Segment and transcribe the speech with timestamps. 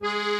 [0.00, 0.32] you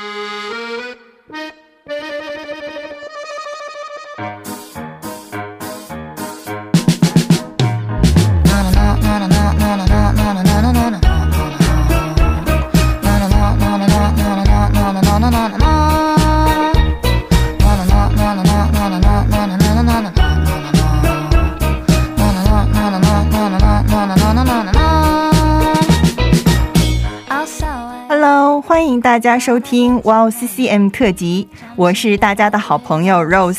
[29.26, 33.58] 大家收听 Wow CCM 特辑，我是大家的好朋友 Rose。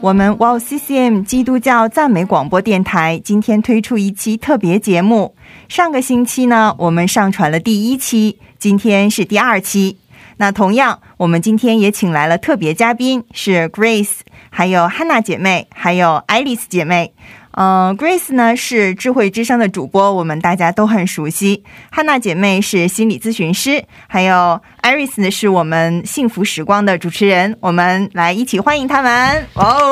[0.00, 5.36] 我们 Wow CCM 基督教赞美广播电台今天推出一期特别节目。
[5.68, 9.98] 上个星期呢，我们上传了第一期，今天是第二期。
[10.38, 14.18] 那同样，我们今天也请来了特别嘉宾，是 Grace，
[14.50, 17.12] 还有 Hannah 姐妹，还有 Alice 姐妹。
[17.52, 21.62] 嗯、g r a c e 呢是智慧之声的主播，我们大家都很熟悉。
[21.90, 27.56] 汉娜姐妹是心理咨询师，还有 Iris 呢是我们幸福时光的主持人。
[27.60, 29.90] 我们来一起欢迎他们哦！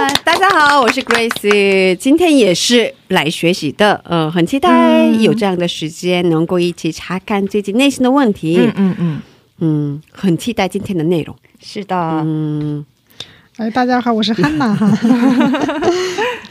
[0.00, 9.22] 啊大家好，我是 Grace，今天也是来学习的，呃，很期待有这样的时间，能够一起查看自己内心的问题，嗯嗯嗯，
[9.60, 12.84] 嗯，很期待今天的内容，是的，嗯，
[13.58, 14.90] 哎，大家好，我是汉娜哈。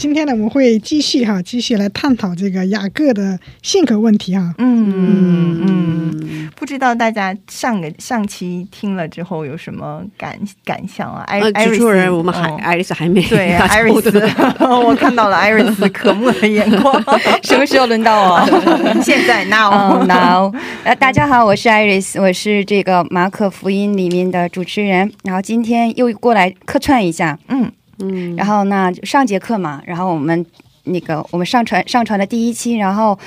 [0.04, 4.54] 今天呢，我们会继续哈，继续来探讨这个雅各的性格问题哈。
[4.58, 11.24] 嗯嗯，不知道大家上个上期听了之后有什么感感想啊？
[11.26, 14.12] 艾呃，艾瑞斯主人我们还艾瑞斯还没对 打艾瑞斯
[14.59, 17.02] 我看到了艾瑞斯渴慕的眼光。
[17.44, 18.46] 什么时候轮到我？
[19.02, 30.45] 现在 now，哦、now，呃，大家好，我是 Iris，我是这个马可福音里面的主持人，然后今天又过来客串一下，嗯嗯，然后那，上节课嘛，然后我们
[30.86, 33.17] 那个我们上传上传的第一期，然后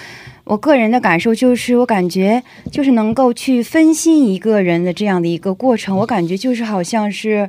[0.44, 7.48] 我个人的感受就是，我感觉就是能够去分析一个人的这样的一个过程，我感觉就是好像是，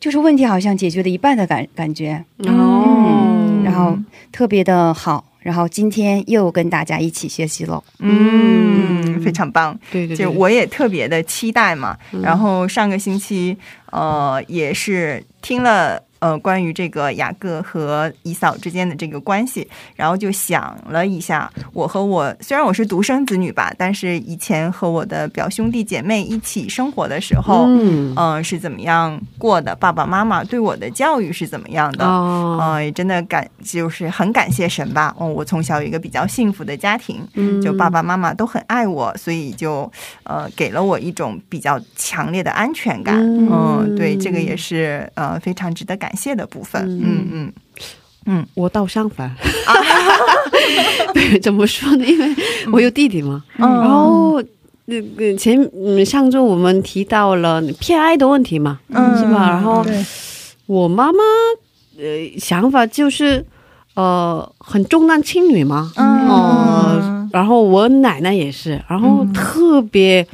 [0.00, 3.96] 就是问题好像解决了一半的感感觉，哦，然后
[4.32, 7.82] 特别的好，然后今天又跟大家一起学习了。
[8.00, 9.78] 嗯，非常棒。
[9.92, 11.96] 对对对，就我也特别的期待嘛。
[12.12, 13.56] 嗯然后上个星期，
[13.92, 16.02] 呃，也是听了。
[16.20, 19.66] 呃，关于这个雅各和姨嫂之间的这个关系，
[19.96, 29.74] 然后就想了一下，我和我虽然我是独生子女吧，但是以前和我的表兄弟姐妹一起生活的时候，嗯、嗯，是怎么样过的？
[29.74, 32.04] 爸爸妈妈对我的教育是怎么样的？
[32.04, 35.14] 哦，呃，也真的感就是很感谢神吧。
[35.18, 39.90] 哦，我从小有一个比较幸福的家庭，嗯就爸爸妈妈都很爱我，所以就
[40.24, 43.16] 呃给了我一种比较强烈的安全感。
[43.18, 46.82] 嗯嗯，对，这个也是呃非常值得感谢的部分。
[47.02, 47.28] 嗯。
[47.32, 47.52] 嗯
[48.26, 48.46] 嗯。
[48.54, 49.34] 我倒相反，
[51.14, 52.04] 对，怎么说呢？
[52.06, 52.34] 因为
[52.72, 54.42] 我有弟弟嘛，嗯，然后
[54.86, 59.16] 那个前嗯上周我们提到了偏爱的问题嘛，嗯。
[59.18, 59.50] 是吧？
[59.50, 59.84] 然后，
[60.66, 61.18] 我妈妈
[61.98, 62.04] 呃
[62.38, 63.44] 想法就是
[63.94, 66.28] 呃很重男轻女嘛，嗯。
[66.28, 69.32] 哦、然后我奶奶也是，然后嗯。
[69.32, 70.26] 特别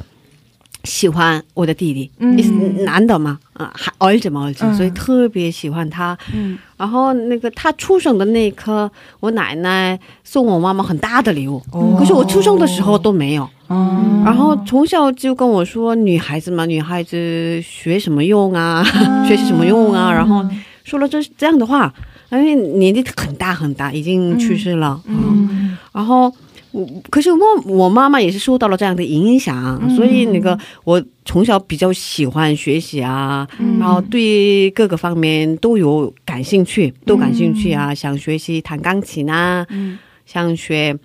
[0.83, 2.83] 喜欢我的弟弟，嗯。
[2.83, 6.17] 男的嘛，啊，还儿子嘛儿子，嗯所以特别喜欢他。
[6.33, 13.49] 嗯然后那个他出生的那一刻，我奶奶送我妈妈很大的礼物，哦可是我出生的时候都没有。
[13.69, 18.83] 嗯然后从小就跟我说，女孩子嘛，女孩子学什么用啊，
[19.27, 20.11] 学习什么用啊？
[20.13, 20.45] 然后
[20.83, 21.91] 说了这这样的话，
[22.31, 25.01] 因为年纪很大很大，已经去世了。
[25.05, 26.31] 嗯然后
[26.71, 29.95] 我，可是我我妈妈也是受到了这样的影响，嗯。
[29.95, 33.79] 所以那个我从小比较喜欢学习啊，嗯。
[33.79, 39.97] 然后对各个方面都有感兴趣，都感兴趣啊，想学习弹钢琴啊，嗯。
[40.25, 40.97] 想学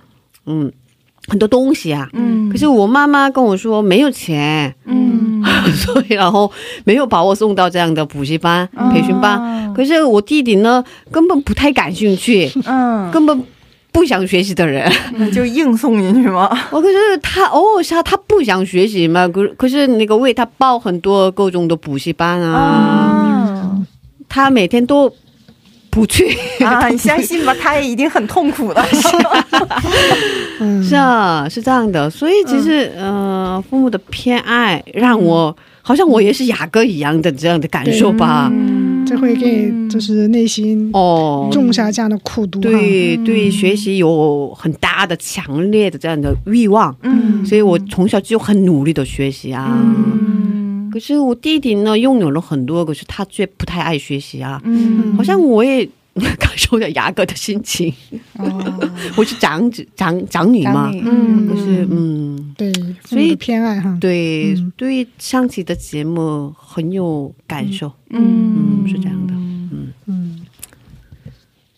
[0.47, 0.71] 嗯
[1.29, 2.09] 很多东西啊。
[2.13, 2.51] 嗯。
[2.51, 5.23] 可是我妈妈跟我说没有钱，嗯。
[5.75, 6.51] 所以然后
[6.85, 9.39] 没有把我送到这样的补习班、培训班。
[9.39, 9.75] 班。
[9.75, 13.43] 可是我弟弟呢，根本不太感兴趣，嗯，根本
[13.93, 14.91] 不想学习的人。
[15.33, 16.49] 就硬送进去吗？
[16.73, 23.79] 我可是他哦，是他他不想学习嘛，可可是那个为他报很多各种的补习班啊，啊
[24.29, 25.13] 他每天都
[25.91, 26.27] 不去。
[26.65, 26.89] 啊！
[26.89, 28.83] 你相信吧，他也一定很痛苦了。
[30.59, 38.51] 嗯，是啊，是这样的，所以其实、呃，父母的偏爱让我、好像我也是雅哥一样的这样的感受吧。
[39.13, 42.71] 这会给就是内心哦，种下这样的苦毒哈。
[42.71, 47.45] 对对，学习有很大的、强烈的这样的欲望，嗯。
[47.45, 49.79] 所以我从小就很努力的学习啊。
[49.79, 50.91] 嗯。
[50.91, 54.61] 可是我弟弟呢，拥有了很多，可是他却不太爱学习啊。
[54.65, 55.15] 嗯。
[55.15, 55.87] 好像我也
[56.39, 57.93] 感受到雅哥的心情。
[58.35, 58.81] 哦，
[59.17, 60.91] 我是长子长长女嘛。
[60.93, 61.49] 嗯。
[61.49, 62.73] 就是嗯，对，
[63.05, 64.73] 所以偏爱哈，对、嗯。
[64.77, 68.85] 对上期的节目很有感受，嗯。
[68.85, 69.35] 嗯，是这样的。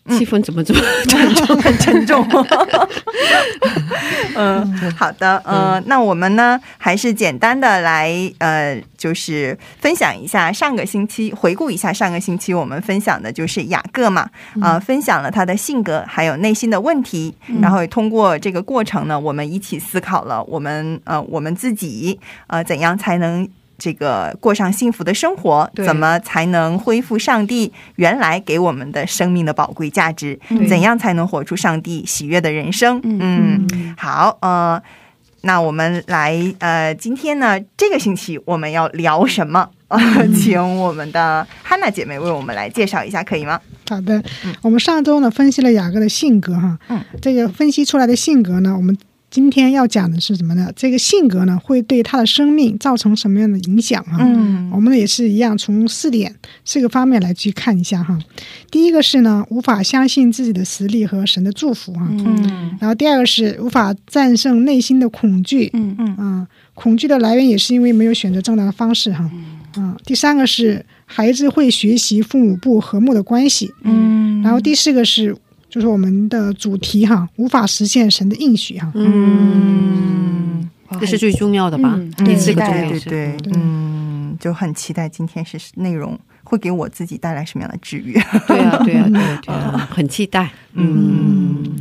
[0.05, 1.57] 嗯，气氛怎么这么沉重？
[1.61, 2.25] 很沉重。
[4.37, 14.29] 嗯，好的，呃，那我们呢，还是简单的来，呃，就是分享一下上个星期，回顾一下上个星期我们分享的就是雅各嘛，
[14.61, 23.47] 啊、分享了他的性格还有内心的问题，然后也通过这个过程呢，我们一起思考了我们呃我们自己呃怎样才能。
[23.77, 30.39] 这个过上幸福的生活，怎么才能恢复上帝原来给我们的生命的宝贵价值？
[30.67, 32.99] 怎样才能活出上帝喜悦的人生？
[33.03, 33.67] 嗯，
[33.97, 34.81] 好，呃，
[35.41, 39.69] 那我们来，呃，今天呢，这个星期我们要聊什么？
[39.87, 39.99] 呃，
[40.33, 43.59] 请我们的汉娜姐妹为我们来介绍一下，可以吗？
[43.87, 44.21] 好的，
[44.63, 48.97] 我们上周呢分析了雅各的性格哈，嗯，这个分析出来的性格呢，我们
[49.35, 50.71] 今天要讲的是什么呢？
[50.77, 54.15] 这个性格呢会对他的生命造成什么样的影响啊？
[54.21, 56.33] 嗯我们呢也是一样，从四点
[56.63, 58.17] 四个方面来去看一下哈。
[58.71, 62.07] 第一个是呢，无法相信自己的实力和神的祝福啊。
[62.11, 69.29] 嗯然后第二个是无法战胜内心的恐惧，嗯嗯啊，恐惧的来源也是因为没有选择正当的方式哈。
[69.75, 75.35] 啊，第三个是孩子会学习父母不和睦的关系，嗯然后第四个是
[75.75, 78.89] 就是我们的主题哈，无法实现神的应许哈。
[78.95, 80.69] 嗯，
[81.01, 81.95] 这是最重要的吧？
[81.97, 88.13] 嗯第四个对重要，对对，对嗯，就很期待今天是内容会给我自己带来什么样的治愈。
[88.47, 90.49] 对啊，对啊，对啊， 对啊，很期待。
[90.75, 91.75] 嗯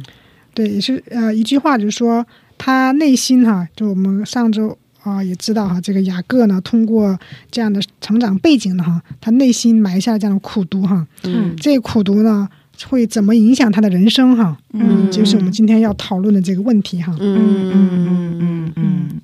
[0.52, 2.26] 对，也是呃一句话就是说
[2.58, 7.17] 他内心哈，就我们上周啊、也知道哈，这个雅各呢通过
[7.49, 12.49] 这样的成长背景呢哈，他内心埋下了这样的苦毒哈，嗯这苦毒呢
[12.88, 14.56] 会怎么影响他的人生哈？
[14.73, 17.15] 嗯就是我们今天要讨论的这个问题哈。
[17.21, 19.21] 嗯嗯嗯嗯嗯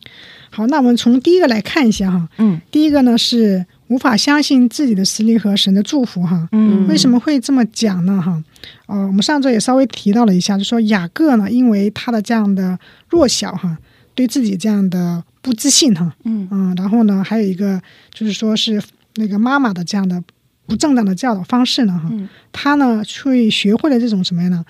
[0.51, 6.49] 好，那我们从第一个来看一下哈，嗯第一个呢是无法相信自己的实力和神的祝福哈。
[6.53, 8.21] 嗯为什么会这么讲呢？
[8.21, 8.43] 哈，
[8.87, 13.77] 呃，我们上周也稍微提到了一下，就说雅各呢，因为他的这样的弱小哈，
[14.15, 17.81] 对自己这样的不自信哈，嗯嗯，然后呢，还有一个
[18.13, 18.83] 就是说是
[19.15, 20.23] 那个妈妈的这样的
[20.71, 22.29] 不正当的教导方式呢，哈，嗯。
[22.53, 24.65] 他呢去学会了这种什么呀呢？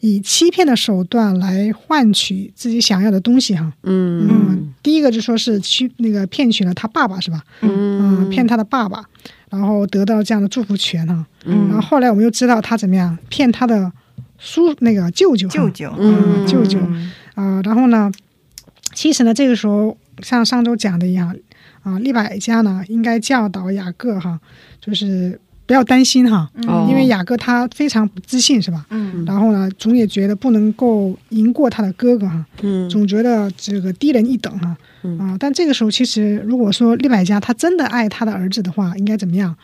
[0.00, 4.26] 以欺骗的手段来换取自己想要的东西哈，嗯。
[4.28, 7.44] 嗯，第一个就说是去那个骗取了他爸爸是吧？
[7.60, 9.04] 嗯，骗他的爸爸，
[9.50, 11.26] 然后得到这样的祝福权哈。
[11.44, 11.68] 嗯。
[11.68, 13.92] 然后后来我们又知道他怎么样骗他的
[14.38, 16.46] 叔那个舅舅，舅舅，嗯。
[16.46, 16.78] 舅舅。
[16.80, 18.12] 嗯啊、然后呢，
[18.92, 21.34] 其实呢，这个时候像上周讲的一样
[21.82, 24.38] 啊，利百加呢应该教导雅各哈，
[24.80, 28.86] 就是不要担心哈，哦因为雅各他非常不自信是吧？
[28.90, 34.76] 嗯然后呢，总也觉得不能够赢过他的哥哥哈，嗯总觉得这个低人一等哈。
[35.02, 39.56] 嗯啊，但这个时候其实如果说利百加他真的爱他的儿子的话，应该怎么样？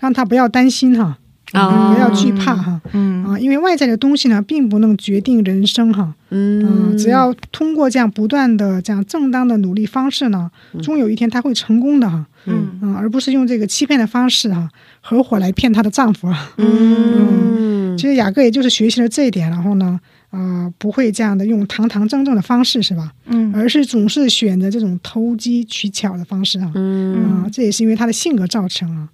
[0.00, 1.18] 让他不要担心哈，
[1.52, 2.80] 啊不要惧怕哈。
[2.92, 6.14] 嗯啊，因为外在的东西呢，并不能决定人生哈。
[6.30, 10.50] 嗯嗯，只要通过这样不断的这样正当的努力方式呢，
[10.82, 12.26] 终有一天他会成功的哈。
[12.46, 14.68] 嗯嗯，而不是用这个欺骗的方式哈，
[15.00, 16.52] 合伙来骗她的丈夫啊。
[16.56, 20.00] 嗯其实雅各也就是学习了这一点，然后呢，
[20.30, 23.12] 啊，不会这样的用堂堂正正的方式是吧？
[23.26, 26.70] 嗯而是总是选择这种投机取巧的方式啊。
[26.74, 29.08] 嗯啊，这也是因为他的性格造成啊。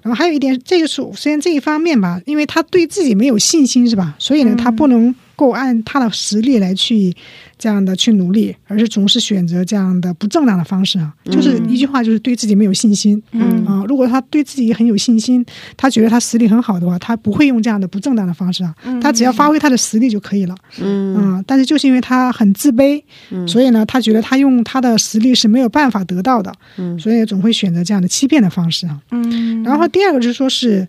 [0.00, 4.14] 然后还有一点，这个首先这一方面吧，因为他对自己没有信心是吧？
[4.18, 7.14] 所以呢，他不能够按他的实力来去
[7.58, 11.12] 这样的去努力，而是总是选择这样的不正当的方式啊。
[11.24, 13.22] 就是一句话，就是对自己没有信心。
[13.32, 15.44] 嗯啊，如果他对自己很有信心，
[15.76, 18.74] 他觉得他实力很好的话，他不会用这样的不正当的方式啊。
[19.00, 20.54] 他只要发挥他的实力就可以了。
[20.80, 23.02] 嗯啊，但是就是因为他很自卑，
[23.46, 29.00] 所以呢，他觉得他用他的实力是没有办法得到的，嗯所以总会选择这样的欺骗的方式啊。
[29.10, 30.86] 嗯然后第二个就是说是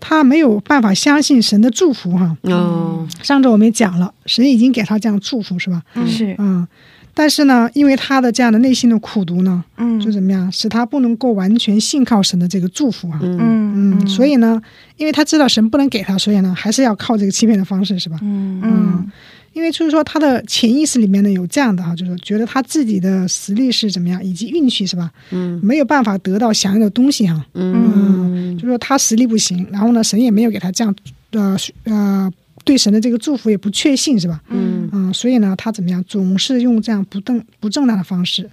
[0.00, 2.36] 他没有办法相信神的祝福哈。
[2.42, 5.82] 哦上周我们也讲了，神已经给他这样祝福是吧？
[6.06, 6.66] 是嗯，
[7.14, 13.18] 但是呢，因为他的这样的内心的苦读呢，嗯就怎么样，使他不能够完全信靠神的这个祝福哈。
[13.22, 14.60] 嗯嗯嗯，所以呢，
[14.96, 18.18] 因为他知道神不能给他，所以呢，还是要靠这个欺骗的方式是吧？
[18.22, 19.12] 嗯嗯
[19.58, 28.56] 因为就是说他的潜意识里面呢有这样的哈，就是觉得他自己的实力是怎么样，以及运气是吧，嗯没有办法得到想要的东西哈，嗯。
[28.56, 30.94] 就是说他实力不行，然后呢，神也没有给他这样
[31.32, 32.32] 呃呃
[32.64, 34.40] 对神的这个祝福也不确信是吧？
[34.48, 34.88] 嗯。
[34.92, 38.48] 嗯，所以呢，他怎么样，总是用这样不正不正当的方式，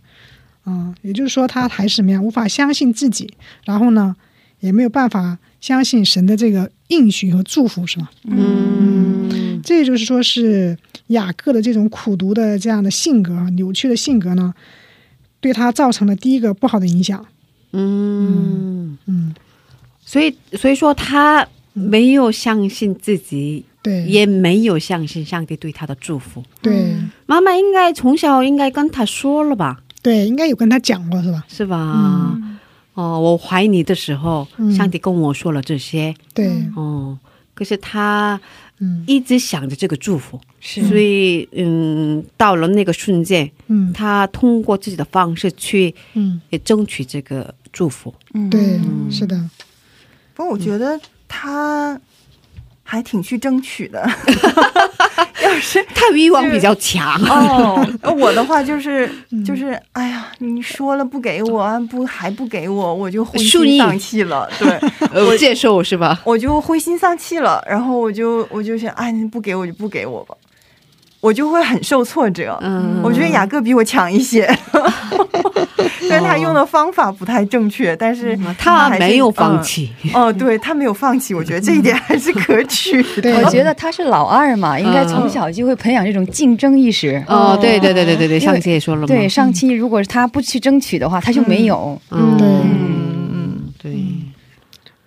[0.66, 3.32] 嗯，也就是说他还是怎么样，无法相信自己，
[3.64, 4.16] 然后呢，
[4.60, 8.10] 也没有办法相信神的这个应许和祝福，是吧？
[8.26, 14.54] 嗯这就是说是雅各的这种苦读的这样的性格啊，扭曲的性格呢，
[15.40, 17.26] 对他造成了第一个不好的影响。
[17.74, 19.36] 嗯，嗯，
[20.04, 26.44] 所以所以说他没有相信自己，对，也没有相信上帝对他的祝福。
[26.62, 26.96] 对
[27.26, 31.46] 妈妈应该从小应该跟他说了吧，对，应该有跟他讲过是吧？
[31.48, 32.40] 是吧？
[32.94, 36.16] 哦，我怀你的时候，嗯上帝跟我说了这些。
[36.34, 37.20] 对，哦，
[37.54, 38.40] 可是他
[38.80, 39.04] 嗯。
[39.08, 40.86] 一直想着这个祝福，是。
[40.88, 43.92] 所以嗯，到了那个瞬间，嗯。
[43.94, 48.14] 他通过自己的方式去嗯，也争取这个祝福。
[48.34, 48.50] 嗯。
[48.50, 48.80] 对，
[49.10, 49.38] 是的，
[50.34, 52.00] 不过我觉得他
[52.88, 54.08] 还挺去争取的。
[55.44, 57.20] 要是他欲望比较强。
[57.24, 57.86] 哦，
[58.18, 64.50] 我的话就是嗯就是，哎呀，你说了不给我，不还不给我，我就灰心丧气了。
[64.58, 64.80] 对，
[65.26, 66.20] 我，接受是吧？
[66.24, 70.36] 我就灰心丧气了，然后我就我就想，哎，你不给我就不给我吧，
[71.20, 72.58] 我就会很受挫折。
[72.62, 74.48] 嗯我觉得雅各比我强一些，
[76.10, 79.62] 但是他用的方法不太正确，但是嗯他没有放。
[79.62, 79.90] 弃。
[80.04, 83.34] 嗯哦，对他没有放弃，我觉得这一点还是可取的。
[83.42, 87.24] 我觉得他是老二嘛，应该从小就会培养这种竞争意识。
[87.28, 89.08] 哦，对对对对对对，上期也说了嘛。
[89.08, 92.00] 对，上期如果是他不去争取的话，他就没有。
[92.12, 93.96] 嗯，对嗯嗯，对，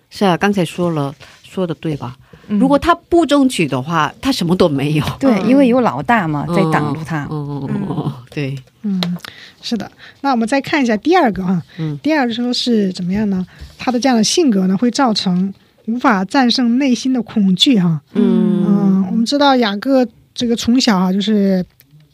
[0.09, 1.13] 是啊，刚才说了，
[1.43, 2.15] 说的对吧？
[2.57, 7.27] 如果他不争取的话，他什么都没有，对，因为有老大嘛，在挡住他。
[7.29, 7.69] 嗯。
[7.71, 7.87] 嗯。
[7.89, 9.17] 嗯，对，嗯，
[9.61, 9.91] 是的。
[10.21, 11.97] 那我们再看一下第二个啊，嗯。
[12.01, 13.45] 第二个说是怎么样呢？
[13.77, 15.53] 他的这样的性格呢，会造成
[15.85, 18.65] 无法战胜内心的恐惧哈、嗯。
[18.65, 21.65] 嗯，我们知道雅各这个从小啊、就是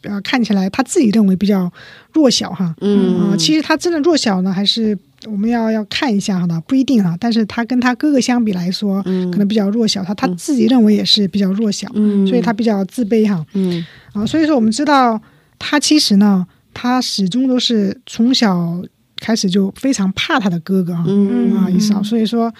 [0.02, 1.72] 呃看起来他自己认为比较
[2.12, 3.30] 弱小哈、嗯。
[3.30, 7.16] 啊，其实他真的弱小呢，还是我们要要看一下哈的，不一定啊。
[7.20, 13.44] 但是他跟他哥哥相比来说，嗯可能比较弱小，他他自己认为也是比较弱小，嗯所以他比较自卑哈。
[13.54, 15.20] 嗯啊，所以说我们知道
[15.58, 18.82] 他其实呢，他始终都是从小
[19.16, 22.52] 开始就非常怕他的哥哥啊，嗯啊以扫，所以说，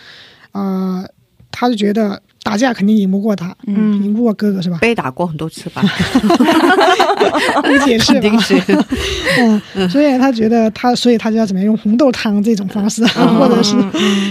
[0.53, 1.07] 呃，
[1.51, 4.79] 他就觉得打架肯定赢不过他，嗯赢不过哥哥是吧？
[4.81, 5.83] 被打过很多次吧，
[7.69, 8.21] 你解释吧？
[8.21, 8.55] 肯定是，
[9.75, 13.05] 嗯，所以他觉得他，所以他就要怎么样用红豆汤这种方式，
[13.37, 13.75] 或者是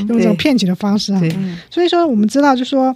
[0.07, 1.19] 用这种骗取的方式啊。
[1.19, 1.35] 对，
[1.69, 2.95] 所以说，我们知道，就说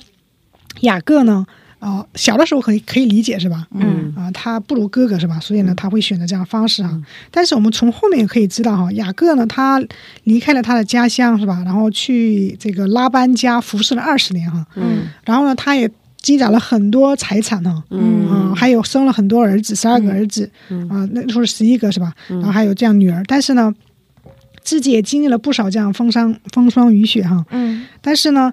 [0.81, 1.45] 雅各呢，
[1.79, 3.65] 啊、小的时候可以可以理解是吧？
[3.71, 5.39] 嗯啊、他不如哥哥是吧？
[5.39, 9.81] 所以呢，他会选择这样的方式哈、但是我们从后面也可以知道哈，雅各呢，他
[10.25, 11.61] 离开了他的家乡是吧？
[11.63, 14.65] 然后去这个拉班家服侍了二十年哈。
[14.75, 15.89] 嗯然后呢，他也
[16.21, 17.83] 积攒了很多财产哈。
[17.91, 20.51] 嗯啊，还有生了很多儿子，十二个儿子，
[20.89, 22.13] 啊，那时候十一个是吧？
[22.27, 23.73] 然后还有这样女儿，但是呢，
[24.63, 27.45] 自己也经历了不少这样风霜风霜雨雪哈。
[27.51, 28.51] 嗯但是呢，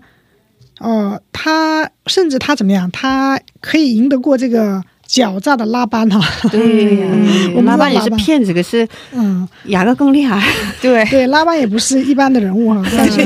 [0.80, 2.90] 呃，他甚至他怎么样？
[2.90, 6.49] 他可以赢得过这个狡诈的拉班哈。
[6.50, 7.06] 对呀
[7.54, 10.42] 我们拉班也是骗子，可是嗯，雅各更厉害，
[10.83, 13.25] 对， 对，拉班也不是一般的人物哈， 但是，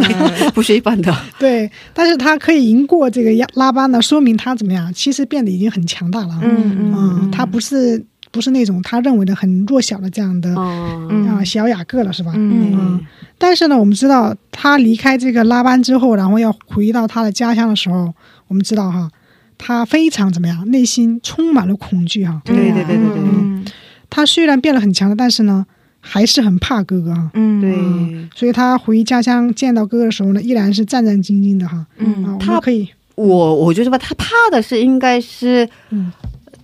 [0.55, 4.93] 不是一般的，对，但是他可以赢过这个亚拉班呢，说明他怎么样？
[4.95, 6.41] 其实变得已经很强大了哈。
[6.43, 12.33] 嗯嗯，他不是不是那种他认为的很弱小的这样的啊、嗯小雅各了，是吧？
[12.35, 12.73] 嗯。
[12.73, 13.01] 嗯，
[13.39, 18.13] 但是呢，我们知道他离开这个拉班之后，然后要回到他的家乡的时候，
[18.47, 19.11] 我们知道哈，
[19.59, 22.41] 他非常怎么样，内心充满了恐惧哈。
[22.45, 23.19] 对对对对对。
[23.19, 23.65] 嗯。
[24.09, 25.67] 他虽然变得很强了，但是呢，
[26.01, 27.15] 还是很怕哥哥。
[27.15, 27.31] 哈。
[27.35, 27.61] 嗯。
[27.61, 31.87] 对，所以他回家乡见到哥哥的时候呢，依然是战战兢兢的哈。
[31.97, 32.25] 嗯。
[32.25, 36.13] 啊，我他可以，我我觉得吧，他怕的是应该是，嗯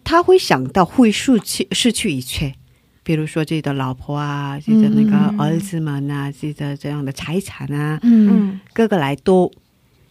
[0.09, 2.55] 他会想到会失去失去一切，
[3.03, 9.51] 比如说自己的老婆啊，自己的那个儿子们啊，自己的这样的财产啊，嗯，嗯哥哥来都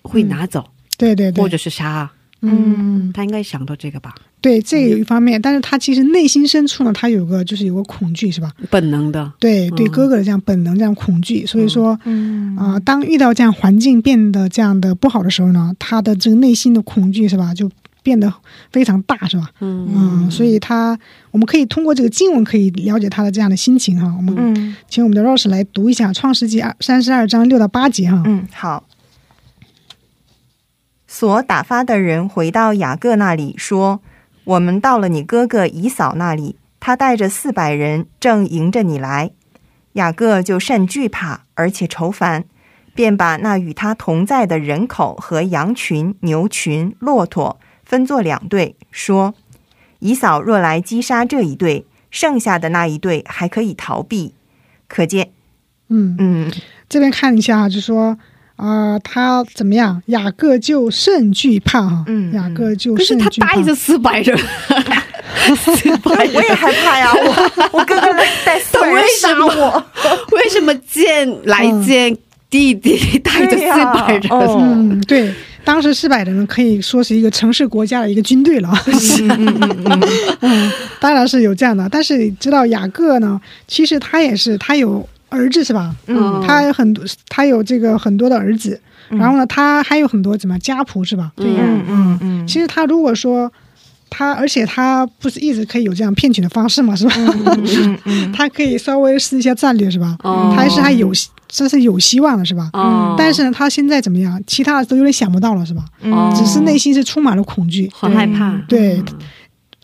[0.02, 0.66] 会拿走，
[0.98, 2.12] 对对对，或者是杀，
[2.42, 8.52] 嗯，他应该想到这个吧，对，这有一方面，但是他其实内心深处呢，他有个就是有个恐惧，是吧？
[8.70, 11.98] 本能的，对对，嗯哥哥的这样本能这样恐惧，所以说。
[12.04, 12.36] 嗯。
[12.56, 17.70] 啊、当遇到这样环境变得这样的不好的时候呢，他的这个内心的恐惧是吧，就
[18.06, 18.32] 变得
[18.72, 19.50] 非常大，是吧？
[19.62, 20.96] 嗯嗯，所以他
[21.32, 24.14] 我们可以通过这个经文可以了解他的这样的心情哈。
[24.16, 28.22] 我们嗯请我们的 Rose 来读一下《创世纪》二三十二章六到八节哈。
[28.28, 28.84] 嗯，好。
[31.08, 34.02] 所打发的人回到雅各那里说
[34.46, 39.32] ：“我们到了你哥哥以扫那里，他带着四百人正迎着你来。”
[39.94, 42.44] 雅各就甚惧怕，而且愁烦，
[42.94, 49.34] 便把那与他同在的人口和羊群、牛群、骆驼分作两队，说
[50.00, 54.34] ：“以嫂若来击杀这一队，剩下的那一队还可以逃避。”
[54.88, 55.32] 可见，
[55.89, 56.51] 嗯，嗯
[56.89, 58.18] 这边看一下哈，就说
[58.58, 60.01] 啊、他怎么样？
[60.08, 63.48] 雅各就甚惧怕哈，嗯雅各就甚惧怕。
[63.48, 64.38] 他带着四百人，
[65.58, 68.13] 四 百我也害怕呀，我我哥哥
[68.46, 69.84] 带四百人杀我，
[70.32, 72.15] 为什么见来见
[72.50, 74.22] 弟弟 带着四百人？
[74.32, 75.34] 哦嗯，对，
[75.66, 78.72] 当时四百人可以说是一个城市国家的一个军队了。
[80.42, 85.94] 嗯，当然是有这样的，但是你知道雅各呢，其实他也是他有儿子是吧？
[86.08, 88.80] 嗯他有很多，他有这个很多的儿子，
[89.10, 91.32] 然后呢，他还有很多怎么家仆是吧？
[91.36, 93.52] 对呀嗯嗯嗯，其实他如果说
[94.10, 97.14] 他，而且他不是一直可以有这样骗取的方式嘛，是吧？
[97.18, 100.16] 嗯嗯 他可以稍微试一下战略是吧？
[100.24, 101.12] 哦他还是还有
[101.48, 102.70] 这是有希望了是吧？
[102.74, 104.42] 嗯，但是呢，他现在怎么样？
[104.48, 105.86] 其他的都有点想不到了是吧？
[106.04, 107.90] 哦只是内心是充满了恐惧。
[107.94, 108.52] 很害怕。
[108.68, 109.02] 对，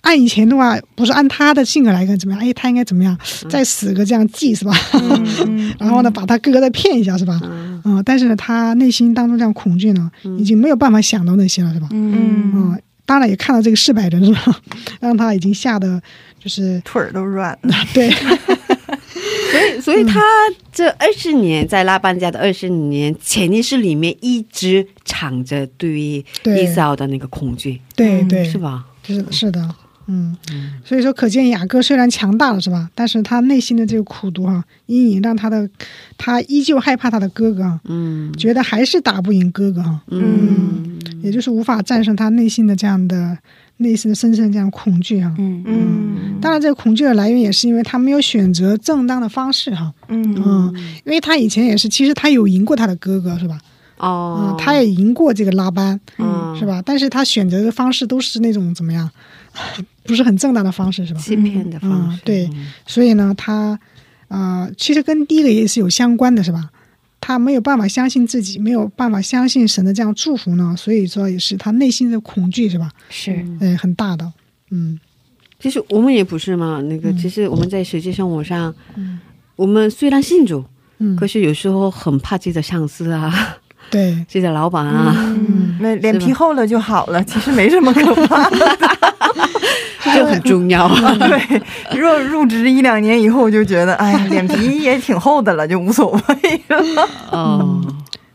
[0.01, 2.43] 按以前的话，不是按他的性格来看怎么样？
[2.43, 3.15] 哎，他应该怎么样？
[3.49, 4.73] 再死个这样计是吧？
[5.45, 7.39] 嗯 然后呢，把他哥哥再骗一下是吧？
[7.43, 11.87] 嗯嗯，但是呢，他内心当中这样恐惧呢，已经没有办法想到那些了是吧？
[11.91, 14.55] 嗯，嗯，当然也看到这个四百人是吧？
[14.99, 16.01] 让他已经吓得
[16.39, 17.73] 就是腿儿都软了。
[17.93, 18.09] 对，
[19.51, 20.21] 所以，所以他
[20.71, 26.63] 这二十年在拉班家的二十年潜意识里面一直藏着对于对。
[26.63, 28.85] 伊扫的那个恐惧，对对，是吧？
[29.05, 29.75] 是，是的，
[30.07, 30.37] 嗯，
[30.85, 32.89] 所以说可见雅各虽然强大了是吧？
[32.95, 35.69] 但是他内心的这个苦毒哈、阴影让他的
[36.17, 38.31] 他依旧害怕他的哥哥啊，嗯。
[38.37, 40.99] 觉得还是打不赢哥哥哈、嗯。
[41.23, 43.37] 也就是无法战胜他内心的这样的
[43.81, 50.73] 内心的深深的这样恐惧哈、嗯嗯当然，这个恐惧的来源也是因为他没有选择正当的方式哈，嗯嗯，
[51.05, 53.59] 因为他以前也是，其实他有赢过他的哥哥是吧？
[53.97, 56.81] 哦嗯，，他也赢过这个拉班，嗯是吧？
[56.83, 59.07] 但是他选择的方式都是那种怎么样，
[60.03, 61.19] 不是很正当的方式是吧？
[61.19, 62.49] 欺骗的方式，嗯对
[62.87, 63.79] 所以呢，他
[64.29, 66.69] 呃，其实跟第一个也是有相关的，是吧？
[67.21, 72.91] 他没有办法相信自己，没有办法相信神的这样祝福呢，所以说也是他内心的恐惧，是吧？
[73.09, 73.45] 是。
[73.61, 74.33] 哎，很大的，
[74.71, 74.99] 嗯。
[75.59, 77.17] 其实我们也不是嘛，那个嗯。
[77.17, 79.19] 其实我们在实际生活上，嗯。
[79.55, 80.65] 我们虽然信主，
[80.97, 83.57] 嗯，可是有时候很怕自己的上司啊，
[83.91, 88.57] 对， 自己的老板啊，嗯，那脸皮厚了就好了，其实没什么可怕的。
[90.03, 91.15] 这很重要 啊。
[91.17, 91.61] 对，
[91.99, 97.07] 若入职一两年以后，就觉得哎呀， 脸皮也挺厚的了，就无所谓了。
[97.31, 97.81] 哦，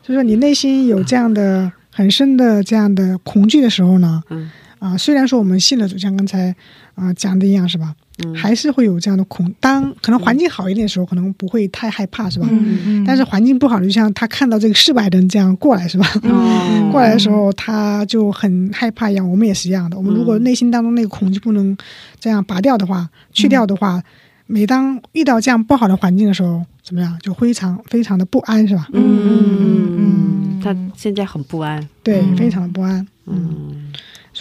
[0.02, 6.54] 所以说你内心有这样的很深的这样的恐惧的时候呢，嗯啊、虽然说我们信了主，像刚才
[6.94, 7.94] 啊、讲的一样，是吧？
[8.24, 9.52] 嗯还是会有这样的恐。
[9.60, 12.48] 当可能环境好一点的时候，可能不会太害怕，是吧？
[12.50, 16.06] 嗯但是环境不好，就像他看到这个四百人这样过来，是吧？
[16.22, 19.30] 嗯过来的时候，他就很害怕一样。
[19.30, 19.96] 我们也是一样的。
[19.96, 21.76] 我们如果内心当中那个恐惧不能
[22.18, 24.02] 这样拔掉的话、去掉的话，
[24.46, 28.88] 每当遇到这样不好的环境的时候，怎么样，就非常非常的不安，是吧？
[28.92, 31.86] 嗯嗯嗯嗯，他现在很不安。
[32.02, 33.06] 对，嗯非常的不安。
[33.26, 33.65] 嗯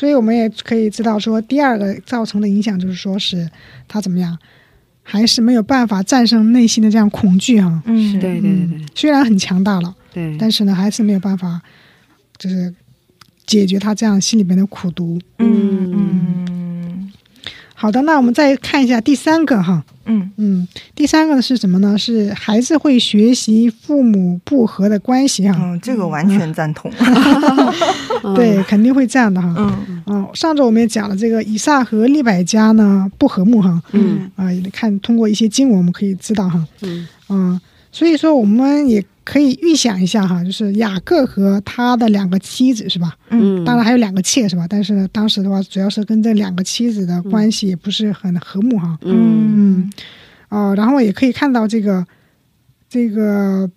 [0.06, 3.50] 所以我们也可以知道说，第二个造成的影响就是说是
[3.88, 4.38] 他怎么样，
[5.02, 7.82] 还是没有办法战胜内心的这样恐惧哈。
[7.86, 11.60] 嗯，对对对对虽然很强大了，对，但是呢，还是没有办法，
[12.38, 12.72] 就是
[13.48, 15.20] 解决他这样心里边的苦毒。
[15.40, 16.45] 嗯嗯
[17.78, 20.32] 好的，那我们再看一下第三个哈，嗯。
[20.38, 21.98] 嗯，第三个是什么呢？
[21.98, 26.90] 是孩子会学习父母不和的关系哈，嗯，这个完全赞同。
[28.34, 29.54] 对，肯定会这样的哈。
[29.58, 30.04] 嗯。
[30.08, 34.32] 嗯，上周我们也讲了这个以撒和利百加呢不和睦哈，嗯。
[34.36, 37.08] 啊、也看通过一些经文我们可以知道哈，嗯。
[37.28, 37.62] 嗯，
[37.92, 43.18] 所以说我们也可以预想一下哈，就是雅各和他的两个妻子是吧？
[43.32, 44.66] 嗯，当然还有两个妾是吧？
[44.70, 49.92] 但是呢，当时的话主要是跟这两个妻子的关系也不是很和睦哈，嗯嗯，
[50.50, 52.06] 哦、然后也可以看到这个
[52.88, 53.70] 这个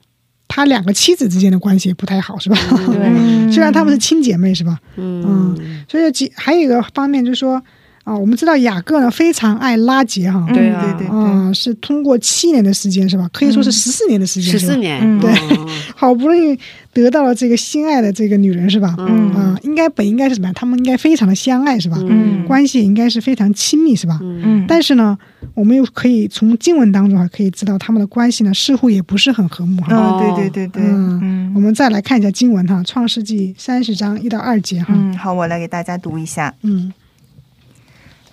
[0.46, 2.56] 他两个妻子之间的关系也不太好是吧？
[2.86, 4.78] 对， 虽然他们是亲姐妹是吧？
[4.96, 7.62] 嗯所以几还有一个方面就是说
[8.08, 13.28] 啊、我们知道雅各呢非常爱拉结哈，对啊对对对，啊、是通过七年的时间是吧？
[13.32, 16.58] 可以说是十四年的时间，十四，年，嗯对哦好不容易
[16.92, 18.94] 得到了这个心爱的这个女人是吧？
[18.98, 20.54] 嗯啊、应该本应该是什么样？
[20.54, 21.98] 他们应该非常的相爱是吧？
[22.00, 24.18] 嗯关系应该是非常亲密是吧？
[24.22, 25.18] 嗯嗯，但是呢，
[25.52, 29.94] 我们又可以从经文当中还可以知道他们的关系呢似乎也不是很和睦哈。
[29.94, 34.94] 啊，对对对对，嗯我嗯们再来看一下经文哈，《创世纪》三十章一到二节哈。
[34.96, 36.54] 嗯，好，我来给大家读一下。
[36.62, 36.90] 嗯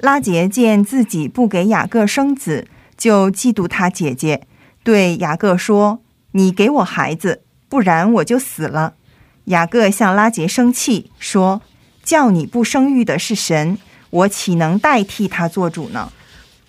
[0.02, 4.46] 拉杰见自己不给雅各生子，就嫉妒他姐姐，
[4.84, 6.00] 对雅各说
[6.34, 8.94] ：“你给我孩子，不然我就死了。”
[9.46, 11.62] 雅各向拉杰生气，说
[12.04, 13.78] ：“叫你不生育的是神，
[14.10, 16.12] 我岂能代替他做主呢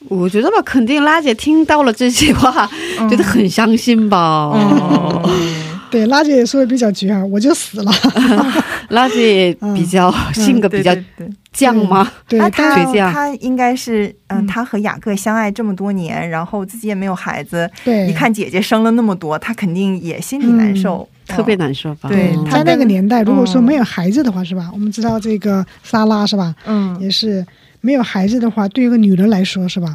[0.08, 2.70] 我觉得吧，肯定拉姐听到了这些话，
[3.10, 4.52] 觉得很伤心吧。
[4.54, 7.92] 嗯对，拉姐也说的比较绝啊，我就死了。
[8.90, 12.10] 拉姐比较性格比较对对对犟吗？
[12.28, 21.66] 对，他但倔强他他应该是嗯，嗯他和雅各相爱这么多年，然后自己也没有孩子，对，一看姐姐生了那么多，他肯定也心里难受，特别难。
[21.68, 22.08] 难受吧？
[22.08, 24.70] 对在那个跟年代，如果说嗯没有孩子的话，是吧？
[24.72, 26.54] 我们知道这个莎拉是吧？
[26.66, 27.44] 嗯，也是
[27.80, 29.92] 没有孩子的话，对于一个女人来说是吧？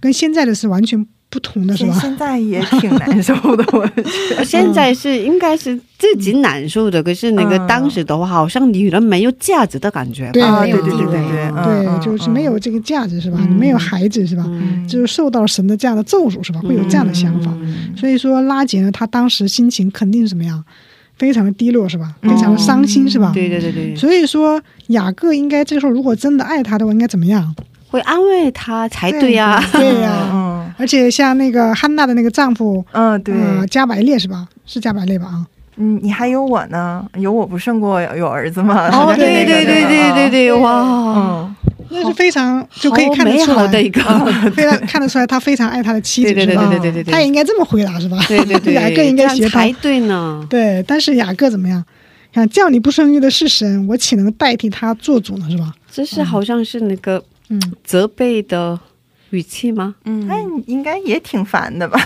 [0.00, 1.92] 跟现在的是完全不同的，是吧？
[1.92, 4.02] 现现在也挺难受的， 我觉
[4.36, 4.44] 得。
[4.44, 10.32] 现在是应该是自己难受的，可是那个嗯当时的话，好像女人没有价值的感觉吧。
[10.32, 12.58] 对啊，对对对对对，就是没有。
[12.58, 13.38] 这个价值是吧？
[13.48, 14.44] 你没有孩子是吧？
[14.48, 16.60] 嗯就是受到神的这样的咒诅是吧？
[16.60, 17.52] 会有这样的想法。
[17.60, 20.64] 嗯所以说拉杰呢，他当时心情肯定是什么样？
[21.18, 22.14] 非常的低落是吧？
[22.22, 23.32] 嗯非常的伤心是吧？
[23.34, 27.54] 对对对对，所以说雅各应该这个时候如果真的爱他的话，应该怎么样？
[27.90, 29.62] 会安慰他才对呀。
[29.72, 30.47] 对呀、嗯
[30.78, 34.48] 而且像那个汉娜的那个丈夫，嗯，对，呃，加百列是吧？
[34.64, 35.26] 是加百列吧？
[35.26, 38.88] 啊，嗯，你还有我呢，有我不胜过有儿子吗？
[38.92, 40.82] 哦， 对对对对对，对，哇，
[41.16, 41.56] 嗯，
[41.90, 44.00] 那是非常就可以看得出来，的一个，
[44.54, 48.18] 非常看得出来他非常爱他的妻子，对对对对对对对，他也应该这么回答是吧？
[48.28, 50.46] 对对对， 雅各应该学他才对呢。
[50.48, 51.84] 对，但是雅各怎么样？
[52.32, 55.46] 看叫你不生育的是神，我岂能代替他做主呢？
[55.50, 55.72] 是吧？
[55.90, 58.78] 这是好像是那个嗯，责备的
[59.30, 59.94] 语气吗？
[60.04, 61.98] 嗯那你应该也挺烦的吧？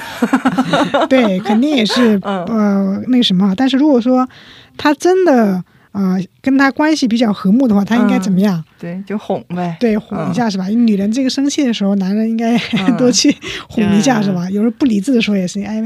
[1.09, 3.55] 对，肯定也是 嗯呃那个什么。
[3.57, 4.29] 但是如果说
[4.77, 5.55] 他真的
[5.93, 8.63] 啊、呃跟他关系比较和睦的话，他应该怎么样？
[8.81, 9.77] 对，就哄呗。
[9.79, 10.67] 对，哄一下是吧？
[10.69, 12.57] 女人这个生气的时候，男人应该
[12.89, 13.35] 嗯多去
[13.69, 14.49] 哄一下对是吧？
[14.51, 15.81] 有时候不理智的时候也是，哎，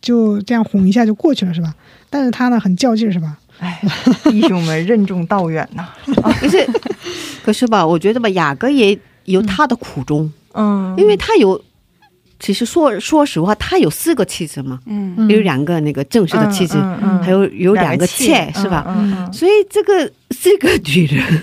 [0.00, 1.74] 就这样哄一下就过去了是吧？
[2.08, 3.36] 但是他呢很较劲是吧？
[3.58, 3.80] 哎，
[4.30, 5.88] 弟兄们任重道远呐。
[6.40, 6.64] 可是，
[7.44, 11.60] 可是吧，我觉得吧，雅各也有他的苦衷，嗯，因为他有，
[12.38, 15.14] 其实说说实话，他有四个妻子嘛，嗯。
[15.16, 17.22] 嗯有两个那个正式的妻子，嗯嗯嗯。
[17.22, 18.84] 还有有两个妾，嗯是吧？
[18.88, 21.42] 嗯嗯所以这个这个女人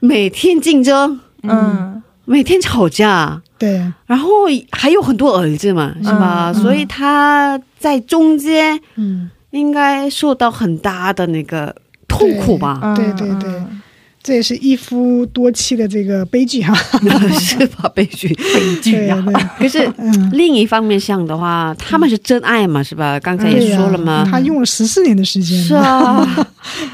[0.00, 2.02] 每天竞争，嗯。
[2.28, 4.28] 每天吵架，对，然后
[4.72, 6.50] 还有很多儿子嘛，是吧？
[6.52, 6.60] 嗯。
[6.60, 11.72] 所以他在中间嗯，应该受到很大的那个
[12.08, 13.48] 痛苦吧，嗯，对对对。
[13.48, 13.80] 嗯
[14.26, 16.74] 这也是一夫多妻的这个悲剧哈。
[17.38, 17.88] 是吧？
[17.94, 18.26] 悲剧。
[18.34, 19.24] 悲剧呀。
[19.56, 23.20] 可是嗯，另一方面想的话，他们是真爱嘛，是吧？
[23.20, 26.26] 刚才也说了嘛，他用了十四年的时间，是啊，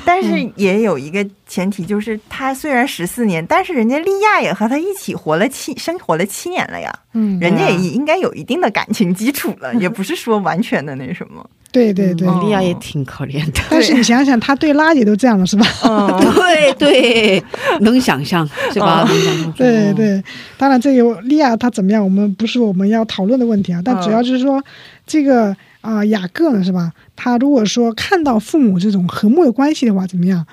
[0.04, 11.48] 但是也有一个前提，就是他虽然十四年，但是人家利亚也和他一起活了七，生活了七年了呀，嗯，人家也应该有一定的感情基础了，也不是说完全的那什么。
[11.72, 12.28] 对对对。
[12.28, 13.60] 嗯利亚也挺可怜的。
[13.70, 15.66] 但是你想想，他对拉姐都这样了，是吧？
[15.84, 17.42] 嗯， 对对，
[17.80, 19.08] 能想象是吧？
[19.56, 20.22] 对，对，
[20.56, 24.62] 当然这个莉亚他怎么样，我们不是我们要讨论的问题啊，但主要就是说，
[25.06, 26.92] 这个啊、雅各呢，是吧？
[27.16, 30.46] 他如果说看到父母这种和睦的关系的话，怎么样？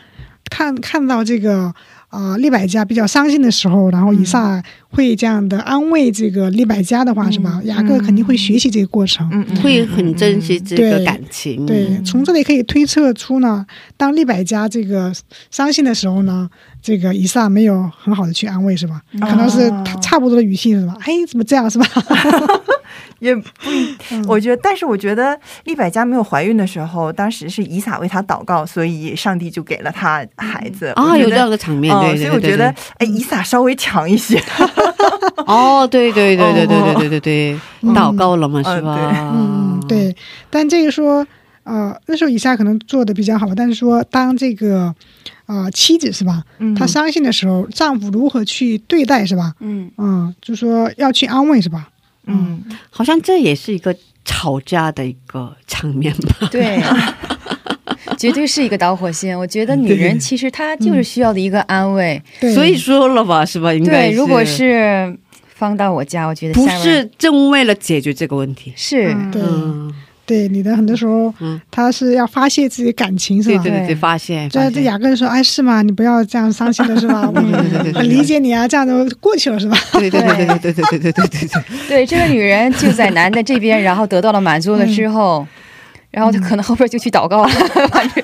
[0.50, 1.72] 看看到这个
[2.10, 7.62] 啊、利百加比较伤心的时候，然后以撒会这样的安慰这个利百加的话，是吧？
[7.66, 9.30] 雅各肯定会学习这个过程。
[9.32, 11.66] 嗯嗯，会很珍惜这个对感情。
[11.66, 15.14] 对，从这里可以推测出呢，当利百加这个
[15.52, 16.50] 伤心的时候呢，
[16.82, 19.02] 这个以撒没有很好的去安慰，是吧？
[19.22, 20.98] 可能是哦差不多的语气，是吧？
[21.02, 21.86] 哎，怎么这样，是吧？
[23.20, 23.96] 也不一，
[24.28, 34.42] 我觉得，但是我觉得利百加没有怀孕的时候，当时是以撒为她祷告，所以上帝就给了她孩子啊，有这样的场面，哦对对对对所以我觉得，哎，以撒稍微强一些。
[35.46, 39.32] 哦，对对对对对对对对对，嗯祷告了嘛，是吧？
[39.34, 40.16] 嗯，对。
[40.50, 41.26] 但这个说，
[41.64, 44.94] 呃，那时候以撒可能做的比较好，但是说当这个
[45.46, 49.54] 啊、呃妻子是吧，嗯她伤心的时候，丈夫如何去对待是吧？
[49.60, 51.90] 嗯嗯，就说要去安慰是吧？
[52.30, 56.48] 嗯，好像这也是一个吵架的一个场面吧。
[56.52, 56.80] 对，
[58.18, 59.38] 绝对是一个导火线。
[59.38, 62.22] 我觉得女人其实她就是需要的一个安慰。
[62.40, 63.74] 对，所以说了吧，是吧？
[63.74, 65.18] 应该对，如果是
[65.56, 68.74] 放到我家，我觉得不是正为了解决这个问题？
[68.76, 69.94] 是嗯对嗯，
[70.30, 73.64] 对你的很多时候，嗯他是要发泄自己感情是吧？
[73.64, 74.48] 对对对对，对发泄。
[74.52, 75.82] 这这雅各人说：“哎，是吗？
[75.82, 77.28] 你不要这样伤心了是吧？
[77.28, 79.76] 我 对对对对对很理解你啊，这样都过去了是吧？
[79.94, 81.64] 对对对对对对对对对对对对。
[81.88, 85.48] 对这个女人就在男的这边，然后得到了满足了之后，
[86.12, 87.50] 然后她可能后边就去祷告了。
[87.90, 88.24] 反正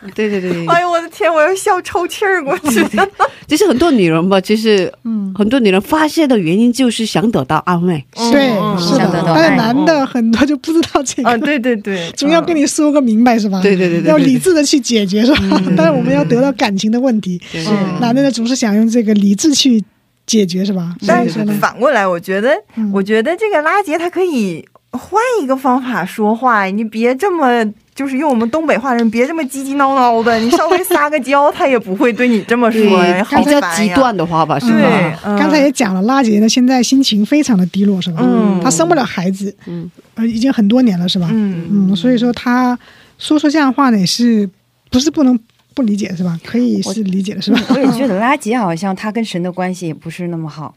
[0.14, 0.52] 对对对。
[0.52, 3.08] 对，哎呦我的天，我要笑抽气儿过去了。
[3.48, 8.04] 其实很多女人吧，其实嗯，很多女人发泄的原因就是想得到安慰。
[8.32, 8.98] 对，嗯是的。
[8.98, 9.22] 想得。
[9.22, 13.60] 到但是男的很多就不知道这啊，个，对对对， 总要跟你说个明白是吧？
[13.62, 15.40] 对对对要理智的去解决是吧？
[15.76, 17.62] 但是我们要得到感情的问题，对。
[17.64, 19.82] 是男的呢总是想用这个理智去
[20.26, 20.94] 解决是吧？
[21.06, 22.90] 但是呢，反过来，我觉得，嗯。
[22.92, 27.64] 我觉得这个拉杰他可以换一个方法说话，你别这么
[27.98, 33.88] 就是用我们东北话人，别这么叽叽闹闹的，你稍微撒个娇，他也不会对你这么说比较极。
[33.92, 38.20] 端的话吧，是吧？，嗯刚才也讲了，拉姐呢现在心情非常的低落，是吧？
[38.22, 41.28] 嗯她生不了孩子，嗯，呃，已经很多年了，是吧？
[41.32, 42.78] 嗯嗯，所以说她
[43.18, 44.48] 说出这样的话呢，也是
[44.92, 45.36] 不是不能
[45.74, 46.38] 不理解，是吧？
[46.44, 47.60] 可以是理解的，是吧？
[47.70, 50.72] 我也觉得拉吉好像他跟神的关系也不是那么好。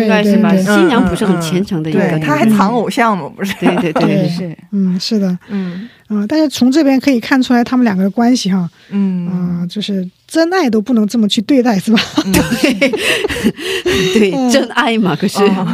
[0.00, 0.50] 应该是吧？
[0.50, 3.54] 对对对新娘不是很虔诚的一个他还人，藏偶像嘛，不是？
[3.60, 4.28] 对对对 对。
[4.28, 5.88] 是，嗯，是的，嗯。
[6.08, 9.26] 嗯、但是从这边可以看出来他们两个的关系哈，嗯。
[9.28, 11.98] 啊、就是真爱都不能这么去对待，是吧？
[12.24, 12.90] 对。
[14.14, 15.16] 对真爱嘛。
[15.16, 15.66] 可是，哦。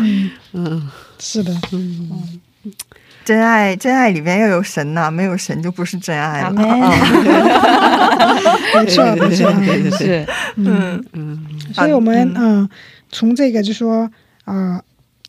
[0.52, 0.88] 嗯。
[1.20, 2.10] 是的，嗯，
[3.24, 6.50] 真爱，真爱里面要有神呐、没有神就不是真爱了。
[6.52, 6.62] 没
[8.86, 9.50] 错，没错。
[9.52, 10.26] 对对对是，
[10.56, 11.04] 嗯。
[11.12, 11.44] 嗯。
[11.74, 12.36] 所以我们嗯。
[12.36, 12.68] 嗯、呃
[13.10, 14.10] 从这个就说
[14.44, 14.84] 啊、呃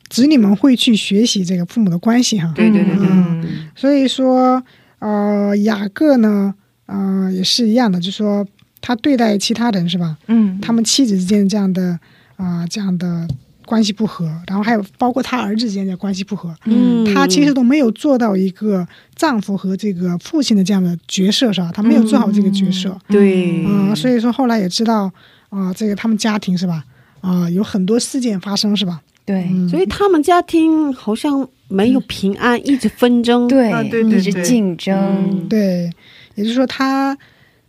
[0.09, 2.51] 子女们会去学习这个父母的关系哈。
[2.55, 4.63] 对对对对，嗯所以说，
[4.97, 6.51] 呃，雅各呢，
[6.87, 8.43] 呃，也是一样的，就说
[8.81, 10.17] 他对待其他人是吧？
[10.25, 11.99] 嗯，他们妻子之间这样的
[12.37, 13.27] 啊、这样的
[13.67, 21.69] 关系不和，然后还有包括他儿子之间的关系不和，嗯，他其实都没有做到一个丈夫和这个父亲的这样的角色是吧？
[21.71, 22.97] 他没有做好这个角色。
[23.07, 25.11] 对啊、所以说后来也知道
[25.49, 26.83] 啊、这个他们家庭是吧？
[27.21, 29.01] 啊、有很多事件发生是吧？
[29.25, 33.47] 对嗯，所以他们家庭好像没有平安，一直纷争。
[33.47, 35.89] 对啊对对一直竞争嗯，对，
[36.35, 37.15] 也就是说他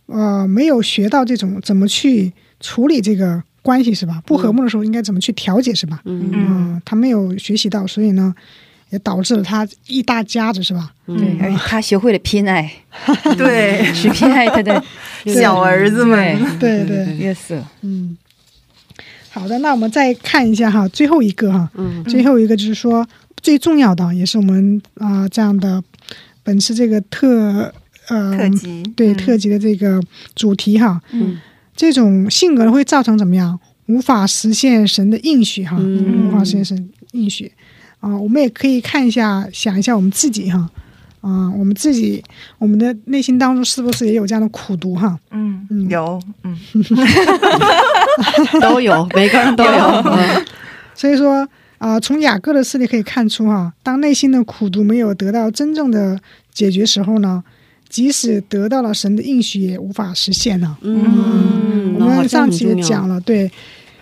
[0.07, 4.21] 呃没有学到这种怎么去处理这个关系是吧？
[4.25, 6.01] 不和睦的时候应该怎么去调解是吧？
[6.05, 8.33] 嗯嗯、他没有学习到，所以呢，
[8.89, 10.91] 也导致了他一大家子是吧？
[11.05, 12.71] 对，嗯而且他学会了偏爱，
[13.37, 14.83] 对， 去偏爱他的
[15.39, 17.61] 小儿子们，对对，，yes，。
[17.81, 18.17] 嗯。
[19.31, 22.03] 好的，那我们再看一下哈，最后一个哈，嗯。
[22.03, 23.07] 最后一个就是说
[23.41, 25.81] 最重要的，也是我们啊、这样的
[26.43, 27.73] 本次这个特
[28.09, 29.17] 呃特辑，对、嗯。
[29.17, 30.01] 特辑的这个
[30.35, 31.39] 主题哈，嗯。
[31.75, 33.57] 这种性格会造成怎么样？
[33.87, 36.27] 无法实现神的应许哈，嗯。
[36.27, 37.51] 无法实现神应许。
[38.01, 40.69] 啊、我们也可以看一下，想一下我们自己哈，
[41.21, 42.23] 啊、我们自己
[42.57, 45.17] 我们的内心当中是不是也有这样的苦读哈？
[45.29, 46.57] 嗯嗯有，嗯
[48.59, 49.71] 都有，每个人都有。
[49.71, 50.45] 嗯
[50.93, 56.19] 所以说啊、从雅各的事例可以看出哈，当内心的苦读没有得到真正的
[56.53, 57.43] 解决时候呢，
[57.89, 60.77] 即使得到了神的应许，也无法实现呢。
[60.81, 63.51] 嗯，我们上期也讲了，对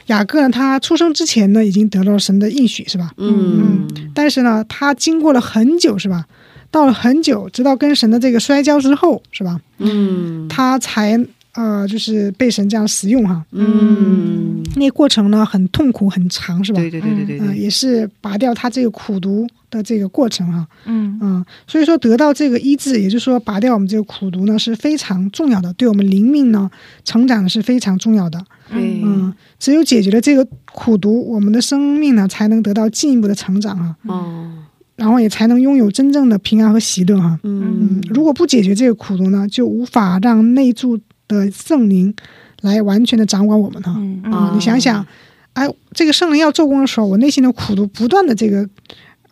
[0.07, 3.11] 雅各呢，他出生之前呢，已经得到了神的应许，是吧？
[3.17, 6.25] 嗯但是呢，他经过了很久，是吧？
[6.71, 9.59] 到了很久，直到跟神的这个摔跤之后，是吧？
[9.79, 11.19] 嗯他才
[11.53, 13.43] 呃，就是被神这样使用哈。
[13.51, 16.79] 嗯，那过程呢，很痛苦，很长，是吧？
[16.79, 20.65] 对对对对对也是拔掉他这个苦毒的这个过程哈。
[20.85, 26.69] 嗯嗯，所以说得到这个医治，也就是说拔掉我们这个苦毒呢，是非常重要的，对我们灵命呢
[27.03, 28.39] 成长是非常重要的。
[28.71, 34.51] 对嗯，只有解决了这个苦毒，我们的生命呢才能得到进一步的成长啊，哦，
[34.99, 37.39] 然后也才能拥有真正的平安和喜乐哈。
[37.43, 42.13] 嗯嗯，如果不解决这个苦毒呢，就无法让内住的圣灵
[42.61, 43.95] 来完全的掌管我们哈。
[43.97, 45.05] 嗯啊，你想想，
[45.53, 48.67] 哎，这个圣灵要做工的时候，我内心的苦毒不断的这个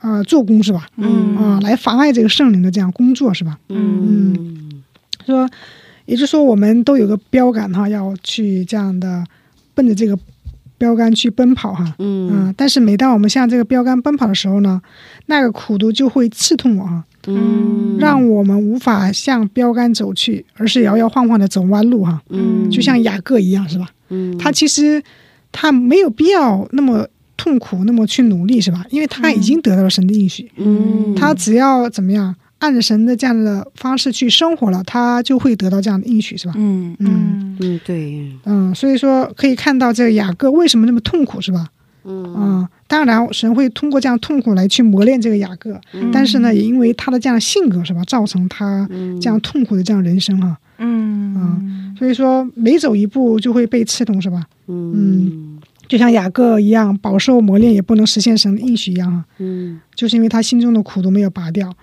[0.02, 0.88] 呃做工是吧？
[0.96, 3.60] 嗯啊，来妨碍这个圣灵的这样工作是吧？
[3.68, 4.82] 嗯
[5.26, 5.50] 说，
[6.06, 9.26] 也就是说，我们都有个标杆哈，要去这样的
[9.74, 10.18] 奔着这个
[10.78, 11.96] 标杆去奔跑哈。
[12.00, 12.30] 嗯。
[12.32, 14.82] 嗯，但是每当我们向这个标杆奔跑的时候呢，
[15.28, 22.70] 那个苦毒就会刺痛我哈，嗯，让我们无法向标杆走去，而是摇摇晃晃的走弯路哈，嗯。
[22.70, 23.88] 就像雅各一样是吧？
[24.10, 24.38] 嗯。
[24.38, 25.02] 他其实
[25.52, 28.86] 他没有必要那么痛苦，那么去努力是吧？
[28.90, 31.16] 因为他已经得到了神的应许，嗯。
[31.16, 36.54] 他只要怎么样按着神的这样的方式去生活了，他就会得到这样的应许是吧？
[36.58, 37.08] 嗯嗯。
[37.08, 38.32] 嗯嗯对。
[38.46, 41.68] 嗯，所以说可以看到这个雅各为什么那么痛苦是吧？
[42.04, 42.24] 嗯。
[42.38, 45.80] 嗯，当然神会通过这样痛苦来去磨练这个雅各，
[46.12, 48.88] 但是呢，也因为他的这样的性格是吧，造成他
[49.22, 51.96] 这样痛苦的这样人生哈、嗯。
[51.98, 54.44] 所以说每走一步就会被刺痛是吧？
[54.68, 59.80] 嗯就像雅各一样，饱受磨练也不能实现神的应许一样啊，嗯。
[59.96, 61.74] 就是因为他心中的苦都没有拔掉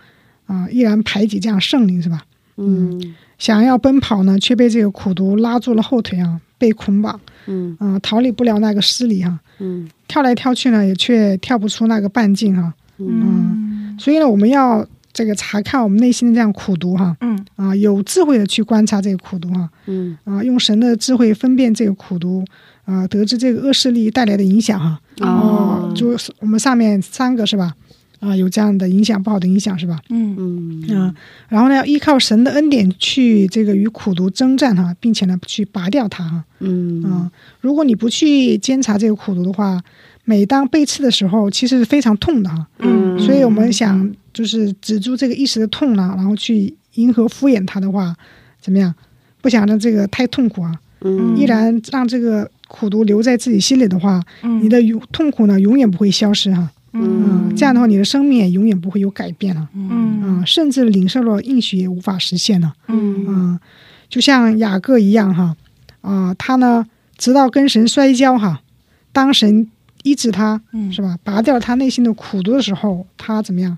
[0.47, 2.25] 啊、依然排挤这样圣灵是吧？
[2.57, 3.15] 嗯。
[3.37, 7.77] 想要奔跑呢，却被这个苦毒拉住了后腿啊，被捆绑，嗯。
[7.81, 9.89] 啊、逃离不了那个失礼哈、嗯。
[10.07, 13.97] 跳来跳去呢，也却跳不出那个半径哈、嗯。
[13.99, 17.45] 所以呢，我们要这个查看我们内心的这样苦毒哈，嗯。
[17.57, 20.17] 啊、有智慧的去观察这个苦毒哈，嗯。
[20.25, 22.45] 啊、用神的智慧分辨这个苦毒，
[22.85, 25.01] 啊、得知这个恶势力带来的影响哈。
[25.21, 25.93] 哦。
[25.95, 27.75] 就是我们上面三个是吧？
[28.25, 30.01] 啊、有这样的影响，不好的影响是吧？
[30.09, 31.15] 嗯嗯嗯，
[31.49, 36.45] 然后呢，要依靠神的恩典去这个与苦毒征战哈，并且呢去拔掉它哈。
[36.61, 39.83] 嗯嗯，如果你不去监察这个苦毒的话，
[40.25, 42.67] 每当被刺的时候，其实是非常痛的哈。
[42.79, 48.15] 嗯所以我们想就是止住这个一时的痛呢，然后去迎合敷衍它的话，
[48.61, 48.95] 怎么样？
[49.41, 56.71] 不想让这个太痛苦啊，嗯依然让这个苦毒留在自己心里的话，嗯你的永痛苦呢永远不会消失哈。
[56.95, 59.69] 嗯这样的话，你的生命也永远不会有改变了。
[59.75, 62.73] 嗯嗯，甚至领受了应许也无法实现了。
[62.89, 63.61] 嗯嗯，
[64.09, 65.57] 就像雅各一样哈，
[66.01, 66.87] 啊、他呢，
[67.19, 68.61] 直到跟神摔跤哈，
[69.13, 69.71] 当神
[70.03, 71.19] 医治他，嗯是吧？
[71.23, 73.77] 拔掉他内心的苦毒的时候，他怎么样？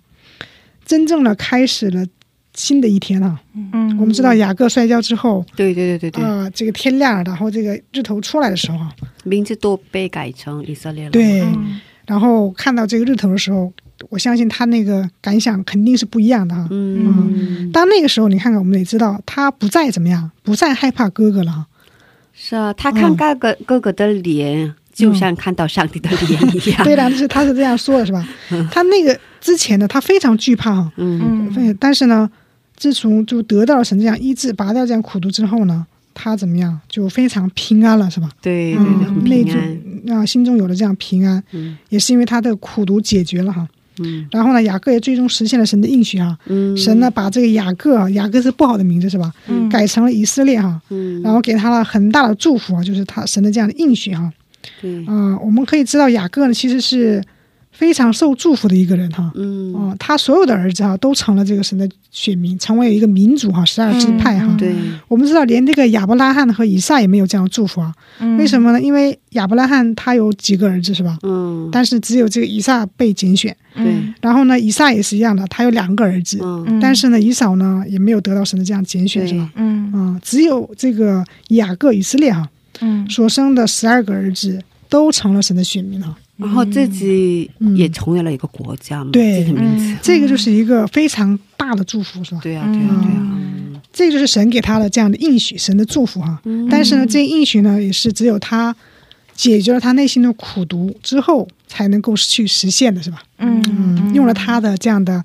[0.84, 2.06] 真正的开始了
[2.54, 3.40] 新的一天啊！
[3.54, 11.10] 嗯我们知道雅各摔跤之后，对对对对对，啊、这个天亮了，然后这个日头出来的时候啊，名字都被改成以色列了。
[11.10, 13.72] 对，嗯然后看到这个日头的时候，
[14.10, 16.66] 我相信他那个感想肯定是不一样的哈。
[16.70, 21.66] 嗯，当那个时候，你看看，我们也知道他不再怎么样，不再害怕哥哥了哈。
[22.32, 26.84] 是啊，他看哥哥、哥哥的脸，就像看到上帝的脸一样。
[26.84, 28.28] 对的，就是他是这样说的，是吧？
[28.70, 32.30] 他那个之前呢，他非常惧怕哈，嗯嗯但是呢，
[32.76, 38.28] 自从就得到了神这样医治，拔掉这样苦毒之后呢，他怎么样，就非常平安了，是吧？
[38.42, 39.78] 对对对，很内平安。
[40.06, 43.66] 中啊，心中有了这样平安，嗯也是因为他的苦毒解决了哈。
[43.98, 46.36] 嗯然后呢，雅各也最终实现了神的应许哈。
[46.46, 49.32] 嗯，神呢，把这个雅各啊，雅各是不好的名字是吧？
[49.48, 54.30] 嗯改成了以色列哈，嗯，然后给他了很大的祝福啊，就是他神的这样的应许哈。
[54.82, 57.22] 对，啊、我们可以知道雅各呢，其实是
[57.76, 59.30] 非常受祝福的一个人哈。
[59.34, 64.46] 嗯哦、他所有的儿子哈都成了这个神的选民，成为一个民族哈，十二支派哈。
[64.48, 64.74] 嗯对，
[65.08, 67.92] 我们知道，连这个亚伯拉罕和以撒也没有这样祝福啊。
[68.18, 68.80] 嗯为什么呢？
[68.80, 71.18] 因为亚伯拉罕他有几个儿子是吧？
[71.22, 73.54] 嗯但是只有这个以撒被拣选。
[73.74, 79.50] 对，然后呢，以撒也是一样的，他有两个儿子，嗯但是呢，以扫呢也没有得到神的这样拣选是吧？
[79.56, 82.48] 嗯啊、只有这个雅各以色列哈
[82.80, 84.58] 嗯所生的十二个儿子
[84.88, 86.16] 都成了神的选民哈。
[86.36, 89.84] 然后自己也成为了一个国家嘛，对自己的名字。
[89.84, 92.40] 嗯这个就是一个非常大的祝福，是吧？
[92.42, 93.16] 对呀，对呀，对呀。
[93.18, 96.38] 嗯这个就是神给他的这样的应许，神的祝福哈。
[96.44, 98.74] 嗯但是呢，这应许呢，也是只有他
[99.34, 103.22] 解决了他内心的苦毒之后，才能够去实现的，是吧？
[103.38, 105.24] 嗯嗯，用了他的这样的，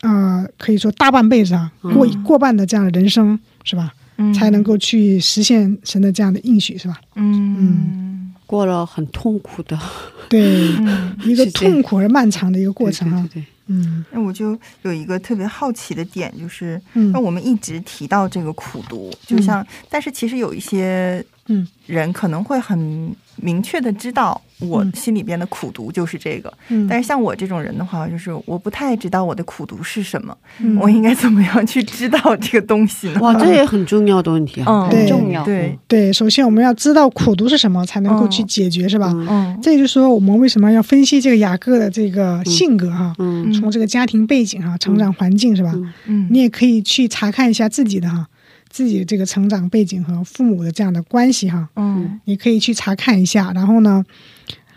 [0.00, 3.92] 呃，可以说大半辈子啊，过过半的这样的人生，是吧？
[4.16, 7.00] 嗯才能够去实现神的这样的应许，是吧？
[7.14, 8.17] 嗯
[8.48, 9.78] 过了很痛苦的
[10.28, 11.14] 对，嗯。
[11.24, 13.20] 一个痛苦而漫长的一个过程啊。
[13.32, 21.66] 对对对嗯那我就有一个特别好奇的点，就是嗯那我们一直提到这个苦读，就像，但是其实有一些嗯。
[21.86, 24.92] 人可能会很明确的知道我嗯。
[24.94, 30.76] 心里边的苦读就是这个，嗯，但是像我这种人的话，就是我不太知道我的苦读是什么，嗯。
[30.78, 33.20] 我应该怎么样去知道这个东西呢？
[33.20, 34.86] 哇，这也很重要的问题啊。
[34.86, 35.42] 嗯，对重要。
[35.44, 39.10] 对，对，首先我们要知道苦读是什么，才能够去嗯解决，是吧？
[39.14, 39.58] 嗯。
[39.62, 43.50] 这就是说，我们为什么要分析这个雅各的这个性格哈、嗯。
[43.54, 45.72] 从这个家庭背景哈、成长环境是吧？
[46.30, 48.26] 你也可以去查看一下自己的哈，
[48.78, 53.50] 自己这个成长背景和父母的这样的关系哈，嗯你可以去查看一下。
[53.52, 54.04] 然后呢，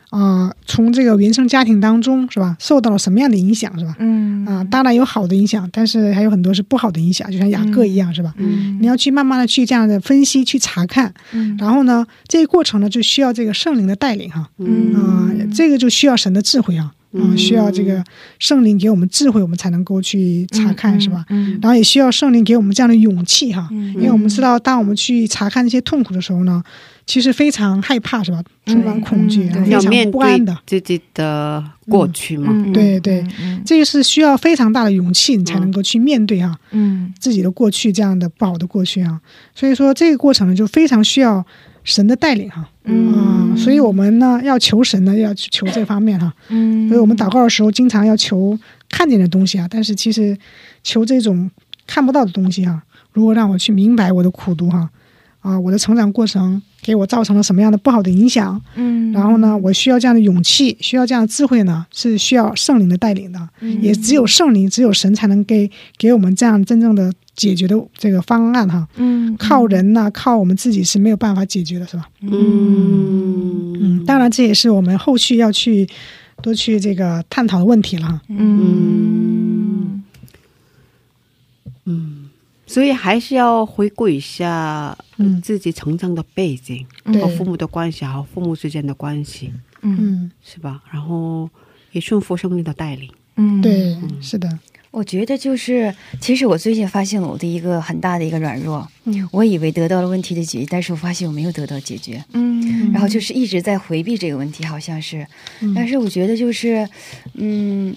[0.10, 3.96] 啊、从这个原生家庭当中是吧，受到了什么样的影响是吧？
[4.00, 8.34] 嗯啊、当然有好的影响，但是还有很多是不好的影响，就像雅各一样是吧？
[8.38, 18.04] 嗯你要去慢慢的去这样的分析、去查看，嗯然后呢，这个过程呢就需要这个圣灵的带领哈，嗯啊、这个就需要神的智慧啊，啊、需要这个
[18.40, 21.26] 圣灵给我们智慧，我们才能够去查看，是吧？
[21.30, 26.64] 嗯然后也需要圣灵给我们这样的勇气哈，嗯因为我们知道，当我们去查看这些痛苦的时候呢，
[27.06, 28.42] 其实非常害怕，是吧？
[28.66, 30.58] 充满恐惧，嗯然后非常不安的。
[30.66, 32.50] 自己的过去嘛。
[32.54, 39.20] 嗯对对，嗯这个是需要非常大的勇气，你才能够去面对哈、嗯自己的过去这样的不好的过去啊。
[39.54, 41.46] 所以说，这个过程呢，就非常需要
[41.84, 42.68] 神的带领哈。
[42.84, 46.34] 嗯啊，所以我们呢要求神呢，要去求这方面哈。
[46.50, 48.58] 嗯，所以我们祷告的时候，经常要求
[48.90, 50.38] 看见的东西啊，但是其实
[50.84, 51.50] 求这种
[51.86, 52.82] 看不到的东西哈。
[53.14, 54.90] 如果让我去明白我的苦读哈，啊，
[55.60, 63.50] 我的成长过程给我造成了什么样的不好的影响，嗯，然后呢，我需要这样的勇气，需要这样的智慧呢，是需要圣灵的带领的。
[63.60, 68.88] 嗯也只有圣灵，只有神才能给给我们这样真正的解决的这个方案哈。
[68.98, 72.08] 嗯靠人呐、靠我们自己是没有办法解决的，是吧？
[72.22, 75.88] 嗯嗯，当然这也是我们后续要去
[76.44, 78.22] 多去这个探讨的问题了哈。
[78.30, 80.04] 嗯
[81.86, 82.21] 嗯，
[82.72, 85.42] 所以还是要回顾一下嗯。
[85.42, 89.52] 自己成长的背景嗯和父母的关系，还有父母之间的关系，
[89.82, 89.98] 嗯。
[90.00, 90.32] 嗯。
[90.42, 90.82] 是吧？
[90.92, 91.50] 然后
[91.92, 93.12] 也顺服生命的带领。
[93.36, 94.60] 嗯，对，是的，
[94.92, 98.88] 我觉得就是，其实我最近发现了我的一个很大的一个软弱。
[99.06, 99.28] 嗯。
[99.32, 105.26] 我以为得到了问题的解决，但是我发现我没有得到解决，嗯，然后就是一直在回避这个问题，好像是。
[105.62, 105.74] 嗯。
[105.74, 106.88] 但是我觉得就是，
[107.36, 107.96] 嗯，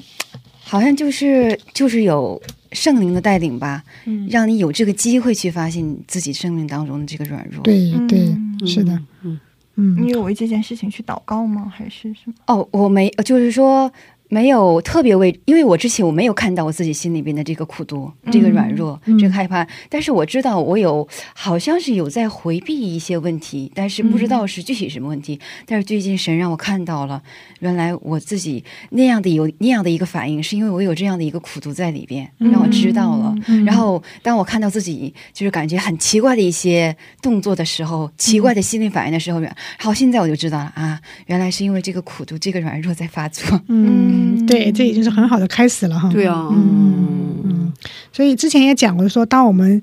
[0.64, 2.40] 好像就是就是有
[2.72, 7.62] 圣灵的带领吧，嗯让你有这个机会去发现自己生命当中的这个软弱。
[7.62, 8.18] 对对，
[8.60, 9.38] 嗯是的，嗯，
[9.76, 11.70] 嗯你有为这件事情去祷告吗？
[11.72, 12.34] 还是什么？
[12.46, 13.92] 哦，我没，就是说
[14.28, 25.38] 没有特别为，因为我之前我没有看到我自己心里边的这个苦毒、这个软弱、嗯这个害怕，但是我知道我有好像是有在回避一些问题，但是不知道是具体什么问题。
[25.66, 27.22] 但是最近神让我看到了，
[27.60, 33.34] 原来我自己那样的有那样的一个反应，是因为我有这样的一个苦毒在里边，让我知道了。
[33.46, 39.40] 嗯然后当我看到自己就是感觉很奇怪的一些动作的时候，奇怪的心理反应的时候，
[39.78, 43.60] 好，现在我就知道了啊，原来是因为这个苦毒、这个软弱在发作。
[43.68, 44.13] 嗯，
[44.46, 46.08] 对，这已经是很好的开始了哈。
[46.12, 47.72] 对啊，嗯嗯，
[48.12, 49.82] 所以之前也讲过说，当我们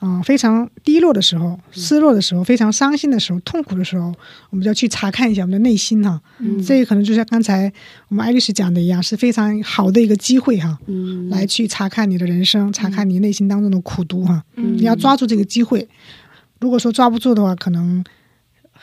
[0.00, 4.12] 嗯、呃非常低落的时候、失落的时候、非常伤心的时候、痛苦的时候，
[4.50, 6.20] 我们就要去查看一下我们的内心哈。
[6.40, 7.72] 嗯这个可能就像刚才
[8.08, 14.42] 我们爱丽丝讲的一样，是非常好的一个机会哈，嗯来去查看你的人生，查看你内心当中的苦毒哈。
[14.56, 15.88] 嗯你要抓住这个机会，
[16.60, 18.04] 如果说抓不住的话，可能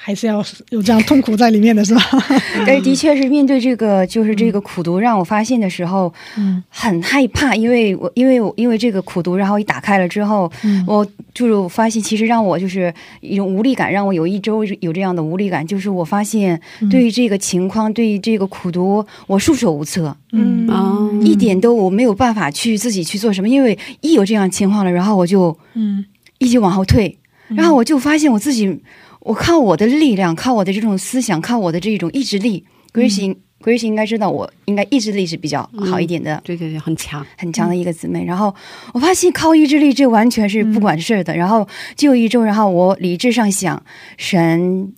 [0.02, 2.02] 还是要有这样痛苦在里面的是吧？
[2.66, 6.64] 但是的确是面对这个就是这个苦读，让我发现的时候嗯。
[6.70, 10.84] 很害怕，因为我因为我因为这个苦读，然后一打开了之后，嗯。
[10.88, 20.16] 我就是发现其实让我就是一种无力感，让我有一周有这样的无力感，就是我发现对于这个情况，对于这个苦读，我束手无策。
[20.32, 20.66] 嗯。
[20.70, 26.06] 啊，一点都我没有办法去自己去做什么，因为一有这样情况了，然后我就嗯。
[26.39, 27.18] 一直往后退，
[27.50, 28.80] 然后我就发现我自己，
[29.22, 38.24] 我靠我的力量，靠我的这种思想，靠我的这种意志力，Grace、Grace 应该知道我应该意志力是比较好一点的，对对对，很强，很强的一个姊妹。
[38.24, 38.54] 然后
[38.94, 41.36] 我发现靠意志力这完全是不管事儿的。
[41.36, 43.84] 然后就一周，然后我理智上想，
[44.18, 44.94] 神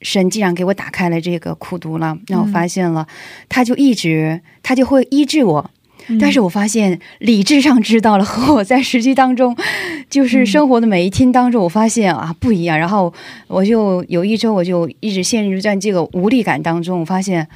[0.00, 3.06] 神既然给我打开了这个苦读了，那我发现了，
[3.48, 5.70] 他就一直他就会医治我。
[6.20, 9.56] 但是我发现理智上知道了，和我在实际当中，
[10.08, 12.78] 就是生活的每一天当中，我发现啊不一样。
[12.78, 13.12] 然后
[13.48, 17.00] 我就有一周，我就一直陷入在这个无力感当中。
[17.00, 17.46] 我发现，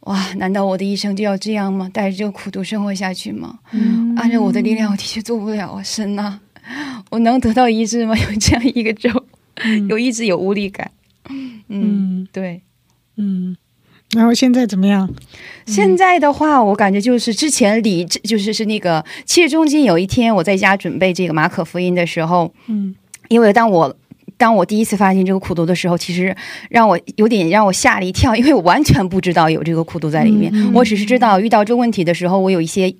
[0.00, 1.90] 哇，难道我的一生就要这样吗？
[1.92, 3.58] 带着这个苦毒生活下去吗？
[3.72, 5.82] 嗯按照我的力量，我的确做不了啊！
[5.82, 6.40] 神呐、
[7.10, 8.14] 我能得到医治吗？
[8.18, 9.08] 有这样一个周，
[9.88, 10.90] 有一直有无力感。
[11.30, 12.60] 嗯，嗯对。
[13.20, 13.56] 嗯，
[14.16, 15.08] 然后现在怎么样？
[15.66, 22.94] 现在的话，我感觉就是之前理智，就是是那个，其实中间有一天我在家准备这个马可福音的时候，嗯
[23.28, 23.94] 因为当我
[24.38, 26.34] 当我第一次发现这个苦读的时候，其实
[26.70, 32.94] 让我有点让我吓了一跳，因为我完全不知道有这个苦读在里面，嗯我只是知道遇到这个问题的时候，我有一些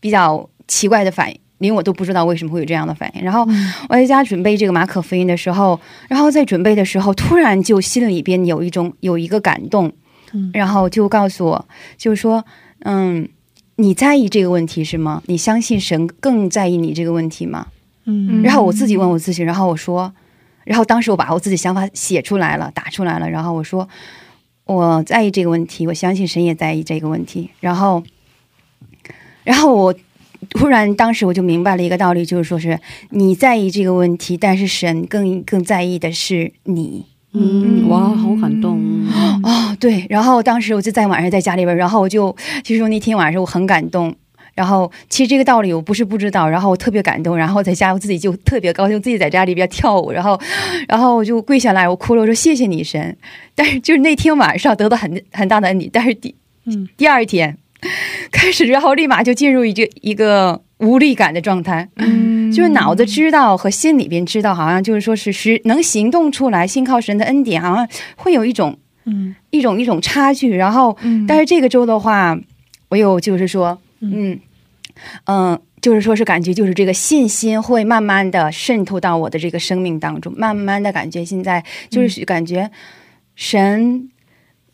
[0.00, 1.38] 比较奇怪的反应。
[1.58, 3.22] 连我都不知道为什么会有这样的反应。
[3.22, 3.40] 然后
[3.88, 9.90] 我在家准备这个马可福音的时候，然后在准备的时候，突然就心里边有一种有一个感动，
[10.36, 12.44] 嗯然后就告诉我，就是说，
[12.80, 13.26] 嗯，
[13.76, 15.22] 你在意这个问题是吗？
[15.26, 17.68] 你相信神更在意你这个问题吗？
[18.04, 20.12] 嗯然后我自己问我自己，然后我说，
[20.64, 23.88] 然后当时我把我自己想法写出来了，打出来了，然后我说
[24.64, 28.02] 我在意这个问题，我相信神也在意这个问题，然后，
[29.42, 29.94] 然后我
[30.50, 32.78] 突然当时我就明白了一个道理，就是说是
[33.10, 37.06] 你在意这个问题，但是神更更在意的是你。
[37.38, 38.80] 嗯，哇，好感动，
[39.42, 42.34] 哦，对，然后当时我就在晚上在家里边，然后我就
[42.64, 44.14] 其实那天晚上我很感动。
[44.54, 50.40] 然后，其实这个道理我不是不知道，然后我特别感动，然后在家我自己就特别高兴，自己在家里边跳舞，然后，
[50.88, 53.14] 然后我就跪下来，我哭了，我说谢谢你神。
[53.54, 56.34] 但是就是那天晚上得到很很大的恩典，但是第
[56.64, 57.58] 嗯第二天
[58.32, 67.86] 开始，然后立马就进入一个一个无力感的状态，嗯就是脑子知道和心里边知道，好像就是说是是能行动出来，信靠神的恩典，好像
[68.16, 70.56] 会有一种嗯一种一种差距。
[70.56, 72.38] 然后，嗯但是这个周的话，
[72.88, 74.40] 我有就是说，嗯
[75.24, 82.70] 嗯、就是说是感觉就是这个信心会慢慢的渗透到我的这个生命当中，慢慢的感觉现在就是感觉
[83.34, 84.10] 神。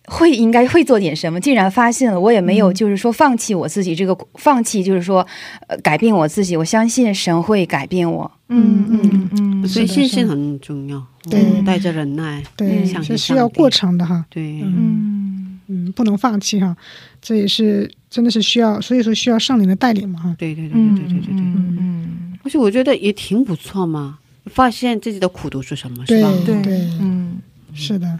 [0.06, 1.40] 会应该会做点什么？
[1.40, 5.26] 竟然发现了，我也没有就是说放弃我自己这个放弃，就是说
[5.68, 6.56] 呃改变我自己。
[6.56, 8.30] 我相信神会改变我。
[8.48, 9.30] 嗯嗯
[9.62, 14.24] 嗯，所以信心很重要，对嗯带着忍耐，对，相信是需要过程的哈。
[14.28, 16.76] 对，嗯嗯嗯，不能放弃哈，
[17.22, 20.34] 这也是真的是需要，所以说需要圣灵的带领嘛哈。
[20.38, 21.34] 对对对对对对对。
[21.34, 26.30] 嗯嗯而且我觉得也挺不错嘛，发现自己的苦都是什么，是吧？
[26.44, 27.38] 对对嗯，
[27.72, 28.18] 是的，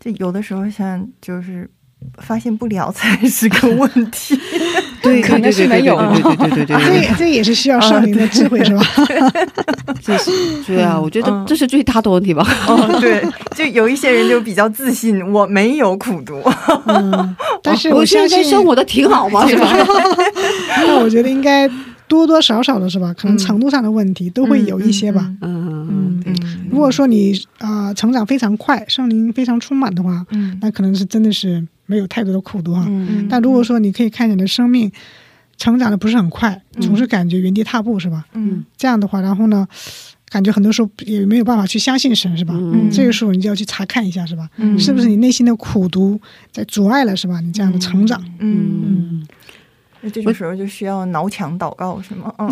[0.00, 1.68] 这有的时候像就是
[2.18, 4.38] 发现不了才是个问题。
[5.00, 8.82] 对，可能是没有对对对对这这也是需要圣灵的智慧，是吧？
[10.02, 10.30] 这是
[10.66, 12.44] 对啊，我觉得嗯这是最大的问题吧。
[12.66, 16.42] 哦，对，就有一些人就比较自信，我没有苦读。
[16.86, 19.68] 嗯，但是我我相信，现在生活的挺好嘛，是吧？
[20.84, 21.70] 那我觉得应该
[22.08, 23.14] 多多少少的是吧？
[23.16, 25.30] 可能程度上的问题都会有一些吧。
[25.40, 26.27] 嗯嗯对嗯
[26.78, 32.84] 如果说你啊、呃成长非常快，圣灵非常充满的话，嗯那可能是真的是没有太多的苦读哈。
[32.88, 34.88] 嗯但如果说你可以看你的生命
[35.56, 38.24] 成长的不是很快，总是感觉原地踏步是吧？
[38.34, 39.66] 嗯这样的话，然后呢，
[40.28, 42.54] 感觉很多时候也没有办法去相信神是吧？
[42.56, 44.48] 嗯这个时候你就要去查看一下是吧？
[44.58, 46.20] 嗯是不是你内心的苦读
[46.52, 47.40] 在阻碍了是吧？
[47.40, 49.26] 你这样的成长，嗯，
[50.12, 52.32] 这种时候就需要挠墙祷告是吗？
[52.38, 52.48] 嗯。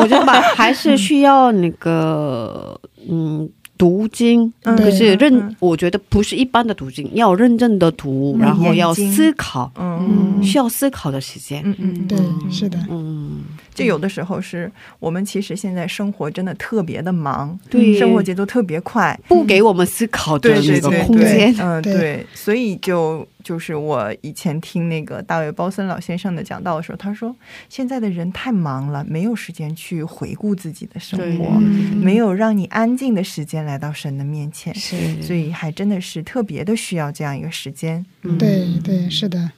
[0.00, 3.48] 我觉得吧，还是需要那个嗯。
[3.78, 5.54] 读经，嗯可是认，嗯。
[5.58, 10.42] 我觉得不是一般的读经，要认真的读，嗯然后要思考，嗯。
[10.42, 11.60] 需要思考的时间。
[11.62, 12.18] 嗯嗯，对，
[12.50, 13.42] 是的，嗯，
[13.76, 21.54] 就有的时候是我们其实现在生活真的特别的忙，对生活节奏特别快，不给我们思考的对对那个空间，。
[21.58, 27.34] 嗯对对，所以就就是我以前听那个大卫鲍森老先生的讲道的时候，他说
[27.68, 31.96] 现在的人太忙了，没有时间去回顾自己的生活，嗯。
[31.96, 35.20] 没有让你安静的时间来到神的面前，是。
[35.22, 38.04] 所以还真的是特别的需要这样一个时间。
[38.38, 39.50] 对对是的，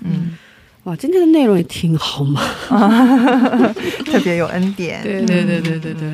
[0.00, 0.36] 嗯，
[0.84, 2.42] 哇，今天的内容也挺好嘛。
[4.04, 5.00] 特别有恩典。
[5.04, 6.10] 对对对对对对，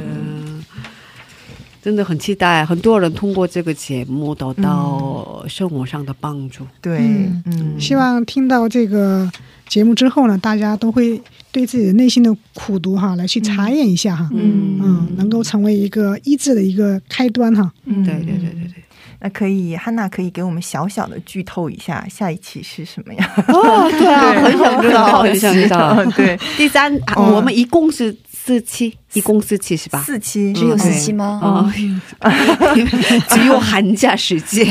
[1.81, 6.67] 真的很期待很多人通过这个节目得到生活上的帮助。
[6.83, 9.31] 对，嗯嗯，希望听到这个
[9.69, 11.19] 节目之后呢，大家都会
[11.51, 17.73] 对自己的内心的苦读哈，来去查验一下哈，嗯嗯，能够成为一个医治的一个开端哈。
[17.87, 18.83] 嗯对对对对对。
[19.21, 23.31] 那可以，汉娜可以给我们小小的剧透一下下一期是什么呀？
[23.49, 26.05] 哦，对啊， 很想知道，很想知道。
[26.17, 28.17] 对，第三，我们一共是
[28.49, 30.03] 四期，一共四期是吧？
[30.03, 31.39] 四期只有四期吗？
[31.43, 31.71] 哦，
[33.29, 34.67] 只有寒假时间。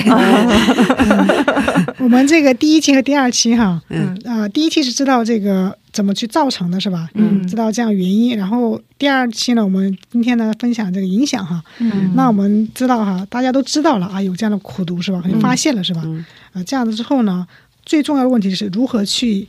[1.99, 7.07] 我们这个第一期和第二期哈，嗯呃，第一期是知道这个怎么去造成的，是吧？
[7.13, 8.35] 嗯知道这样原因。
[8.35, 11.61] 然后第二期呢，我们今天呢分享这个影响哈。
[11.77, 15.21] 嗯那我们知道哈，大家都知道了啊，有这样的苦读是吧？
[15.39, 16.01] 发现了是吧？
[16.03, 17.45] 嗯啊，这样子之后呢，
[17.85, 19.47] 最重要的问题是如何去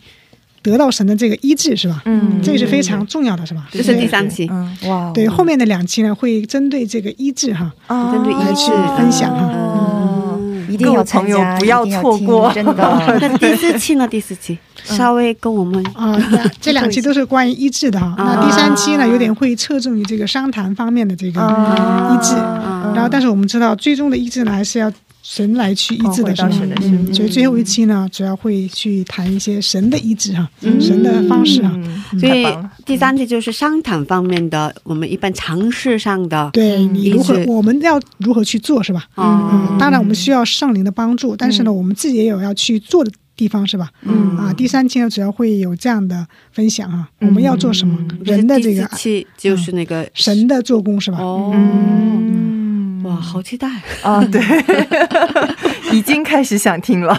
[0.69, 2.03] 得到神的这个医治是吧？
[2.05, 3.67] 嗯这个是非常重要的是吧？
[3.71, 9.51] 这是第三期，嗯哇，对，后面的两期呢会针对这个医治哈，啊针对医来去分享哈。
[9.53, 12.75] 哦，一定要参各位朋加，友不要错过真的。
[13.21, 14.07] 那第四期呢？
[14.07, 16.17] 第四期稍微跟我们啊，
[16.61, 18.15] 这两期都是关于医治的哈。
[18.19, 22.35] 那第三期呢，有点会侧重于这个商谈方面的这个啊医治。
[22.35, 24.91] 啊然后，但是我们知道，最终的医治呢，还是要
[25.31, 26.51] 神来去医治的，时候
[27.13, 30.49] 所以最后一期呢，主要会去谈一些神的医治哈，
[30.81, 31.71] 神的方式哈。
[31.77, 32.19] 嗯。
[32.19, 32.47] 所以
[32.87, 36.49] 第三期就是商谈方面的，我们一般尝试上的。
[36.55, 39.05] 对你如何我们要如何去做，是吧？
[39.17, 43.91] 嗯嗯，当然我们需要圣灵的帮助，但是呢，我们自己也有要去做的地方，是吧？
[44.05, 44.35] 嗯。
[44.39, 51.19] 啊，第三期呢，主要会有这样的分享哈，我们要做什么，人的这个第期就是那个神的做工，是吧？
[51.21, 52.58] 哦，嗯
[53.09, 53.67] 哇，好期待！
[54.03, 54.43] 啊， 对，
[55.97, 57.19] 已经开始想听了。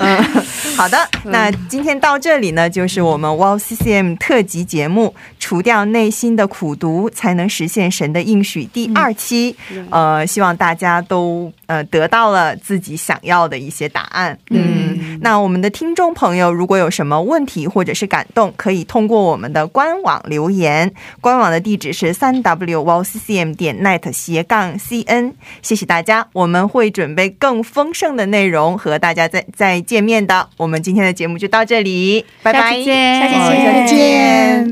[0.00, 0.24] 嗯，
[0.74, 9.54] 好的，那今天到这里呢，就是我们 Wow CCM 特辑节目《除掉内心的苦毒，才能实现神的应许》第二期。
[9.90, 14.38] 呃，希望大家都呃得到了自己想要的一些答案。
[14.48, 25.34] 嗯，那我们的听众朋友，如果有什么问题或者是感动，可以通过我们的官网留言，官网的地址是三 w w c c m 点 net 斜杠 c n。
[25.62, 30.48] 谢谢大家，我们会准备更丰盛的内容和大家再再见面的。
[30.56, 34.70] 我们今天的节目就到这里，拜拜，下期见下期见好下期见。